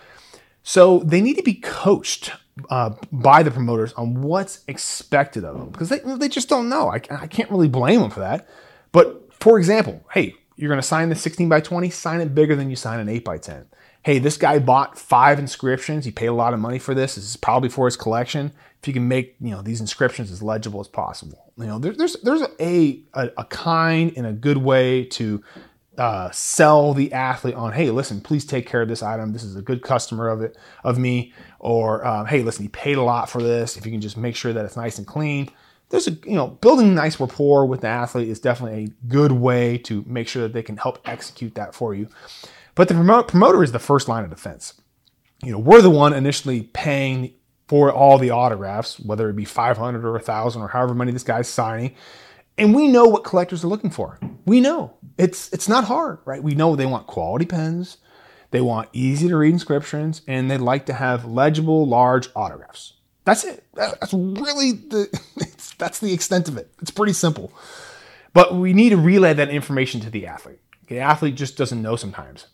So 0.64 1.00
they 1.00 1.22
need 1.22 1.38
to 1.38 1.44
be 1.44 1.54
coached 1.54 2.32
uh, 2.70 2.92
by 3.12 3.44
the 3.44 3.52
promoters 3.52 3.94
on 3.94 4.22
what's 4.22 4.64
expected 4.68 5.44
of 5.44 5.58
them 5.58 5.70
because 5.70 5.90
they, 5.90 6.00
they 6.00 6.28
just 6.28 6.50
don't 6.50 6.70
know. 6.70 6.90
I, 6.90 6.96
I 7.12 7.28
can't 7.28 7.52
really 7.52 7.68
blame 7.68 8.02
them 8.02 8.10
for 8.10 8.22
that. 8.22 8.48
But 8.92 9.34
for 9.34 9.58
example, 9.60 10.04
hey, 10.12 10.36
you're 10.56 10.70
going 10.70 10.82
to 10.82 10.88
sign 10.88 11.10
the 11.10 11.16
16 11.16 11.50
by 11.50 11.60
20, 11.60 11.90
sign 11.90 12.22
it 12.22 12.34
bigger 12.34 12.56
than 12.56 12.70
you 12.70 12.76
sign 12.76 13.00
an 13.00 13.10
8 13.10 13.24
by 13.24 13.38
10. 13.38 13.66
Hey, 14.04 14.20
this 14.20 14.38
guy 14.38 14.60
bought 14.60 14.98
five 15.00 15.40
inscriptions. 15.40 16.06
He 16.06 16.12
paid 16.12 16.28
a 16.28 16.34
lot 16.34 16.54
of 16.54 16.60
money 16.60 16.78
for 16.78 16.94
this. 16.94 17.16
This 17.16 17.26
is 17.26 17.38
probably 17.38 17.70
for 17.70 17.86
his 17.86 17.98
collection. 17.98 18.54
If 18.82 18.88
you 18.88 18.94
can 18.94 19.08
make 19.08 19.36
you 19.42 19.50
know 19.50 19.64
these 19.64 19.82
inscriptions 19.82 20.32
as 20.32 20.44
legible 20.44 20.80
as 20.80 20.88
possible, 20.88 21.52
you 21.58 21.66
know 21.66 21.80
there, 21.80 21.94
there's 21.94 22.16
there's 22.22 22.44
a, 22.60 23.02
a, 23.16 23.32
a 23.36 23.46
kind 23.46 24.14
and 24.16 24.28
a 24.28 24.32
good 24.32 24.58
way 24.58 25.06
to 25.06 25.44
uh, 25.98 26.30
sell 26.32 26.94
the 26.94 27.14
athlete 27.14 27.56
on, 27.56 27.74
hey, 27.74 27.90
listen, 27.90 28.22
please 28.22 28.46
take 28.46 28.68
care 28.68 28.82
of 28.82 28.88
this 28.88 29.02
item. 29.02 29.34
This 29.34 29.44
is 29.44 29.56
a 29.56 29.62
good 29.62 29.82
customer 29.82 30.28
of 30.30 30.42
it 30.42 30.58
of 30.84 30.98
me. 30.98 31.34
Or 31.60 32.06
um, 32.06 32.26
hey, 32.28 32.44
listen, 32.44 32.64
he 32.64 32.70
paid 32.70 32.98
a 32.98 33.02
lot 33.02 33.30
for 33.30 33.42
this. 33.42 33.78
If 33.78 33.86
you 33.86 33.92
can 33.92 34.02
just 34.02 34.18
make 34.18 34.36
sure 34.36 34.54
that 34.54 34.66
it's 34.66 34.78
nice 34.78 34.98
and 34.98 35.08
clean. 35.08 35.50
There's 35.90 36.08
a 36.08 36.12
you 36.12 36.36
know 36.36 36.48
building 36.48 36.96
nice 36.96 37.20
rapport 37.20 37.66
with 37.66 37.82
the 37.82 37.88
athlete 37.88 38.30
is 38.30 38.40
definitely 38.40 38.86
a 38.86 39.08
good 39.08 39.32
way 39.32 39.78
to 39.80 40.04
make 40.08 40.28
sure 40.28 40.44
that 40.44 40.54
they 40.54 40.64
can 40.64 40.78
help 40.78 41.00
execute 41.06 41.56
that 41.56 41.76
for 41.76 41.94
you. 41.94 42.10
But 42.74 42.90
the 42.90 43.24
promoter 43.28 43.64
is 43.64 43.72
the 43.72 43.80
first 43.80 44.08
line 44.08 44.24
of 44.24 44.30
defense. 44.30 44.74
You 45.44 45.52
know, 45.52 45.60
we're 45.60 45.82
the 45.82 45.90
one 45.90 46.14
initially 46.14 46.64
paying 46.64 47.34
for 47.68 47.92
all 47.92 48.18
the 48.18 48.32
autographs, 48.32 49.00
whether 49.00 49.30
it 49.30 49.36
be 49.36 49.46
500 49.46 50.06
or 50.06 50.12
1,000 50.12 50.62
or 50.62 50.68
however 50.68 50.94
many 50.94 51.12
this 51.12 51.24
guy's 51.24 51.48
signing. 51.48 51.96
And 52.58 52.74
we 52.74 52.88
know 52.88 53.06
what 53.06 53.24
collectors 53.24 53.64
are 53.64 53.68
looking 53.68 53.90
for. 53.90 54.20
We 54.46 54.62
know 54.62 54.98
it's 55.18 55.52
it's 55.52 55.68
not 55.68 55.86
hard, 55.86 56.20
right? 56.26 56.42
We 56.42 56.56
know 56.56 56.76
they 56.76 56.86
want 56.86 57.08
quality 57.08 57.46
pens, 57.46 57.98
they 58.52 58.62
want 58.62 58.90
easy 58.94 59.28
to 59.28 59.36
read 59.36 59.54
inscriptions, 59.54 60.22
and 60.28 60.50
they 60.50 60.58
like 60.58 60.86
to 60.86 60.94
have 60.94 61.26
legible, 61.26 61.86
large 61.86 62.30
autographs. 62.36 62.94
That's 63.26 63.44
it. 63.44 63.64
That's 63.74 64.14
really 64.14 64.72
the 64.72 65.10
that's 65.78 66.00
the 66.00 66.14
extent 66.14 66.48
of 66.48 66.58
it. 66.58 66.72
It's 66.82 66.92
pretty 66.92 67.14
simple. 67.14 67.52
But 68.34 68.56
we 68.56 68.74
need 68.74 68.90
to 68.90 68.98
relay 68.98 69.34
that 69.34 69.50
information 69.50 70.02
to 70.02 70.10
the 70.10 70.28
athlete. 70.28 70.60
The 70.88 71.00
athlete 71.00 71.36
just 71.36 71.58
doesn't 71.58 71.82
know 71.82 71.96
sometimes. 71.96 72.48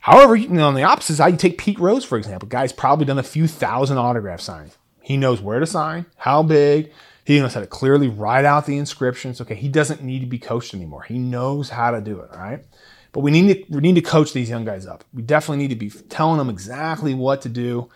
However, 0.00 0.36
you 0.36 0.48
know, 0.48 0.68
on 0.68 0.74
the 0.74 0.84
opposite 0.84 1.16
side, 1.16 1.32
you 1.32 1.36
take 1.38 1.58
Pete 1.58 1.78
Rose, 1.78 2.04
for 2.04 2.18
example. 2.18 2.48
Guy's 2.48 2.72
probably 2.72 3.04
done 3.04 3.18
a 3.18 3.22
few 3.22 3.46
thousand 3.46 3.98
autograph 3.98 4.40
signs. 4.40 4.76
He 5.00 5.16
knows 5.16 5.40
where 5.40 5.60
to 5.60 5.66
sign, 5.66 6.06
how 6.16 6.42
big, 6.42 6.92
he 7.24 7.38
knows 7.38 7.52
how 7.52 7.60
to 7.60 7.66
clearly 7.66 8.08
write 8.08 8.46
out 8.46 8.64
the 8.64 8.78
inscriptions. 8.78 9.40
Okay, 9.40 9.54
he 9.54 9.68
doesn't 9.68 10.02
need 10.02 10.20
to 10.20 10.26
be 10.26 10.38
coached 10.38 10.72
anymore. 10.72 11.02
He 11.02 11.18
knows 11.18 11.68
how 11.68 11.90
to 11.90 12.00
do 12.00 12.20
it, 12.20 12.30
right? 12.34 12.64
But 13.12 13.20
we 13.20 13.30
need 13.30 13.52
to 13.52 13.74
we 13.74 13.80
need 13.80 13.96
to 13.96 14.00
coach 14.00 14.32
these 14.32 14.48
young 14.48 14.64
guys 14.64 14.86
up. 14.86 15.04
We 15.12 15.22
definitely 15.22 15.58
need 15.58 15.68
to 15.68 15.76
be 15.76 15.90
telling 15.90 16.38
them 16.38 16.48
exactly 16.48 17.12
what 17.12 17.42
to 17.42 17.50
do. 17.50 17.90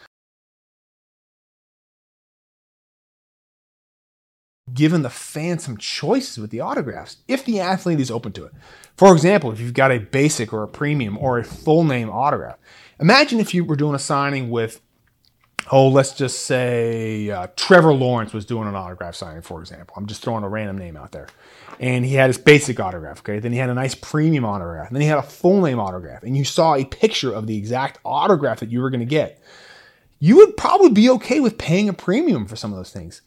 Given 4.73 5.03
the 5.03 5.11
fan 5.11 5.59
some 5.59 5.77
choices 5.77 6.39
with 6.39 6.51
the 6.51 6.61
autographs, 6.61 7.19
if 7.29 7.45
the 7.45 7.61
athlete 7.61 8.01
is 8.01 8.11
open 8.11 8.33
to 8.33 8.45
it. 8.47 8.53
For 8.97 9.13
example, 9.13 9.53
if 9.53 9.61
you've 9.61 9.75
got 9.75 9.91
a 9.91 9.99
basic 9.99 10.53
or 10.53 10.63
a 10.63 10.69
premium 10.69 11.19
or 11.19 11.39
a 11.39 11.45
full 11.45 11.85
name 11.85 12.11
autograph, 12.11 12.59
imagine 13.01 13.41
if 13.41 13.55
you 13.55 13.65
were 13.65 13.77
doing 13.77 13.95
a 13.95 13.99
signing 13.99 14.51
with 14.51 14.81
oh, 15.71 15.89
let's 15.89 16.13
just 16.13 16.47
say 16.47 17.31
uh, 17.31 17.47
Trevor 17.57 17.95
Lawrence 17.95 18.33
was 18.33 18.45
doing 18.45 18.69
an 18.69 18.75
autograph 18.75 19.15
signing, 19.15 19.43
for 19.43 19.61
example. 19.61 19.95
I'm 19.97 20.07
just 20.07 20.23
throwing 20.23 20.45
a 20.45 20.49
random 20.49 20.79
name 20.79 20.97
out 20.97 21.13
there. 21.13 21.29
And 21.79 22.05
he 22.05 22.15
had 22.15 22.29
his 22.29 22.39
basic 22.39 22.81
autograph, 22.81 23.21
okay? 23.21 23.39
Then 23.39 23.53
he 23.53 23.59
had 23.59 23.71
a 23.71 23.75
nice 23.75 23.95
premium 23.95 24.45
autograph. 24.45 24.89
And 24.89 24.97
then 24.97 25.03
he 25.03 25.09
had 25.09 25.19
a 25.19 25.23
full 25.23 25.63
name 25.63 25.79
autograph. 25.79 26.23
And 26.23 26.37
you 26.37 26.45
saw 26.45 26.75
a 26.75 26.85
picture 26.85 27.33
of 27.33 27.47
the 27.47 27.57
exact 27.57 27.99
autograph 28.05 28.61
that 28.61 28.71
you 28.71 28.81
were 28.81 28.91
going 28.91 29.01
to 29.01 29.07
get. 29.07 29.41
You 30.19 30.37
would 30.37 30.57
probably 30.57 30.91
be 30.91 31.11
okay 31.11 31.41
with 31.41 31.59
paying 31.59 31.89
a 31.89 31.93
premium 31.93 32.47
for 32.47 32.57
some 32.57 32.73
of 32.73 32.77
those 32.77 32.93
things. 32.93 33.23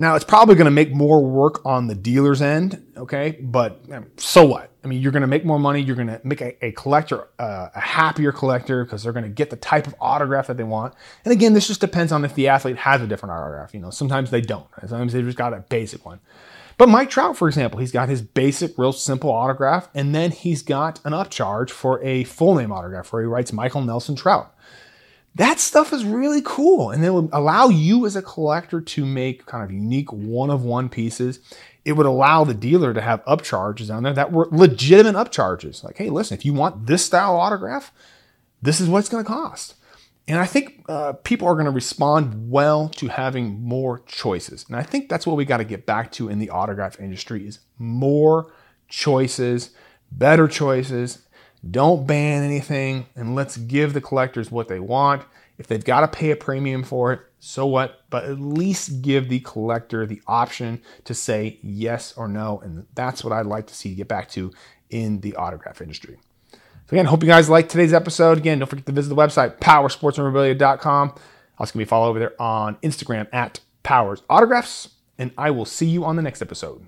Now, 0.00 0.14
it's 0.14 0.24
probably 0.24 0.54
going 0.54 0.64
to 0.64 0.70
make 0.70 0.94
more 0.94 1.22
work 1.22 1.60
on 1.66 1.86
the 1.86 1.94
dealer's 1.94 2.40
end, 2.40 2.82
okay? 2.96 3.36
But 3.38 3.84
so 4.16 4.46
what? 4.46 4.72
I 4.82 4.86
mean, 4.86 5.02
you're 5.02 5.12
going 5.12 5.20
to 5.20 5.26
make 5.26 5.44
more 5.44 5.58
money. 5.58 5.82
You're 5.82 5.94
going 5.94 6.08
to 6.08 6.18
make 6.24 6.40
a, 6.40 6.64
a 6.64 6.72
collector 6.72 7.28
uh, 7.38 7.68
a 7.74 7.80
happier 7.80 8.32
collector 8.32 8.82
because 8.82 9.02
they're 9.02 9.12
going 9.12 9.26
to 9.26 9.30
get 9.30 9.50
the 9.50 9.56
type 9.56 9.86
of 9.86 9.94
autograph 10.00 10.46
that 10.46 10.56
they 10.56 10.64
want. 10.64 10.94
And 11.26 11.32
again, 11.32 11.52
this 11.52 11.66
just 11.66 11.82
depends 11.82 12.12
on 12.12 12.24
if 12.24 12.34
the 12.34 12.48
athlete 12.48 12.78
has 12.78 13.02
a 13.02 13.06
different 13.06 13.34
autograph. 13.34 13.74
You 13.74 13.80
know, 13.80 13.90
sometimes 13.90 14.30
they 14.30 14.40
don't. 14.40 14.66
Sometimes 14.80 15.12
they've 15.12 15.22
just 15.22 15.36
got 15.36 15.52
a 15.52 15.60
basic 15.68 16.06
one. 16.06 16.20
But 16.78 16.88
Mike 16.88 17.10
Trout, 17.10 17.36
for 17.36 17.46
example, 17.46 17.78
he's 17.78 17.92
got 17.92 18.08
his 18.08 18.22
basic, 18.22 18.78
real 18.78 18.94
simple 18.94 19.28
autograph, 19.28 19.90
and 19.94 20.14
then 20.14 20.30
he's 20.30 20.62
got 20.62 20.98
an 21.04 21.12
upcharge 21.12 21.68
for 21.68 22.02
a 22.02 22.24
full 22.24 22.54
name 22.54 22.72
autograph 22.72 23.12
where 23.12 23.20
he 23.20 23.28
writes 23.28 23.52
Michael 23.52 23.82
Nelson 23.82 24.16
Trout. 24.16 24.54
That 25.36 25.60
stuff 25.60 25.92
is 25.92 26.04
really 26.04 26.42
cool. 26.44 26.90
And 26.90 27.04
it 27.04 27.10
will 27.10 27.28
allow 27.32 27.68
you 27.68 28.06
as 28.06 28.16
a 28.16 28.22
collector 28.22 28.80
to 28.80 29.06
make 29.06 29.46
kind 29.46 29.62
of 29.62 29.70
unique 29.70 30.12
one 30.12 30.50
of 30.50 30.64
one 30.64 30.88
pieces. 30.88 31.40
It 31.84 31.92
would 31.92 32.06
allow 32.06 32.44
the 32.44 32.54
dealer 32.54 32.92
to 32.92 33.00
have 33.00 33.24
upcharges 33.24 33.94
on 33.94 34.02
there 34.02 34.12
that 34.12 34.32
were 34.32 34.48
legitimate 34.50 35.18
upcharges. 35.18 35.82
Like, 35.82 35.96
hey, 35.96 36.10
listen, 36.10 36.36
if 36.36 36.44
you 36.44 36.52
want 36.52 36.86
this 36.86 37.04
style 37.04 37.36
autograph, 37.36 37.92
this 38.60 38.80
is 38.80 38.88
what 38.88 38.98
it's 38.98 39.08
going 39.08 39.24
to 39.24 39.28
cost. 39.28 39.74
And 40.28 40.38
I 40.38 40.46
think 40.46 40.84
uh, 40.88 41.14
people 41.14 41.48
are 41.48 41.54
going 41.54 41.64
to 41.64 41.72
respond 41.72 42.50
well 42.50 42.88
to 42.90 43.08
having 43.08 43.62
more 43.62 44.00
choices. 44.06 44.64
And 44.68 44.76
I 44.76 44.82
think 44.82 45.08
that's 45.08 45.26
what 45.26 45.36
we 45.36 45.44
got 45.44 45.56
to 45.56 45.64
get 45.64 45.86
back 45.86 46.12
to 46.12 46.28
in 46.28 46.38
the 46.38 46.50
autograph 46.50 47.00
industry 47.00 47.46
is 47.46 47.58
more 47.78 48.52
choices, 48.88 49.70
better 50.12 50.46
choices, 50.46 51.26
don't 51.68 52.06
ban 52.06 52.42
anything 52.42 53.06
and 53.16 53.34
let's 53.34 53.56
give 53.56 53.92
the 53.92 54.00
collectors 54.00 54.50
what 54.50 54.68
they 54.68 54.80
want. 54.80 55.22
If 55.58 55.66
they've 55.66 55.84
got 55.84 56.00
to 56.00 56.08
pay 56.08 56.30
a 56.30 56.36
premium 56.36 56.82
for 56.82 57.12
it, 57.12 57.20
so 57.38 57.66
what? 57.66 58.04
But 58.08 58.24
at 58.24 58.40
least 58.40 59.02
give 59.02 59.28
the 59.28 59.40
collector 59.40 60.06
the 60.06 60.22
option 60.26 60.80
to 61.04 61.12
say 61.12 61.58
yes 61.62 62.14
or 62.16 62.28
no. 62.28 62.60
And 62.60 62.86
that's 62.94 63.22
what 63.22 63.32
I'd 63.32 63.46
like 63.46 63.66
to 63.66 63.74
see 63.74 63.94
get 63.94 64.08
back 64.08 64.28
to 64.30 64.52
in 64.88 65.20
the 65.20 65.36
autograph 65.36 65.82
industry. 65.82 66.18
So 66.52 66.96
again, 66.96 67.06
hope 67.06 67.22
you 67.22 67.28
guys 67.28 67.50
liked 67.50 67.70
today's 67.70 67.92
episode. 67.92 68.38
Again, 68.38 68.58
don't 68.58 68.68
forget 68.68 68.86
to 68.86 68.92
visit 68.92 69.10
the 69.10 69.16
website, 69.16 69.58
powerssportsmemorabilia.com. 69.58 71.14
Also, 71.58 71.72
can 71.72 71.78
be 71.78 71.84
follow 71.84 72.08
over 72.08 72.18
there 72.18 72.40
on 72.40 72.76
Instagram 72.76 73.28
at 73.32 73.60
Powers 73.82 74.22
Autographs. 74.30 74.88
And 75.18 75.30
I 75.36 75.50
will 75.50 75.66
see 75.66 75.86
you 75.86 76.04
on 76.04 76.16
the 76.16 76.22
next 76.22 76.40
episode. 76.40 76.86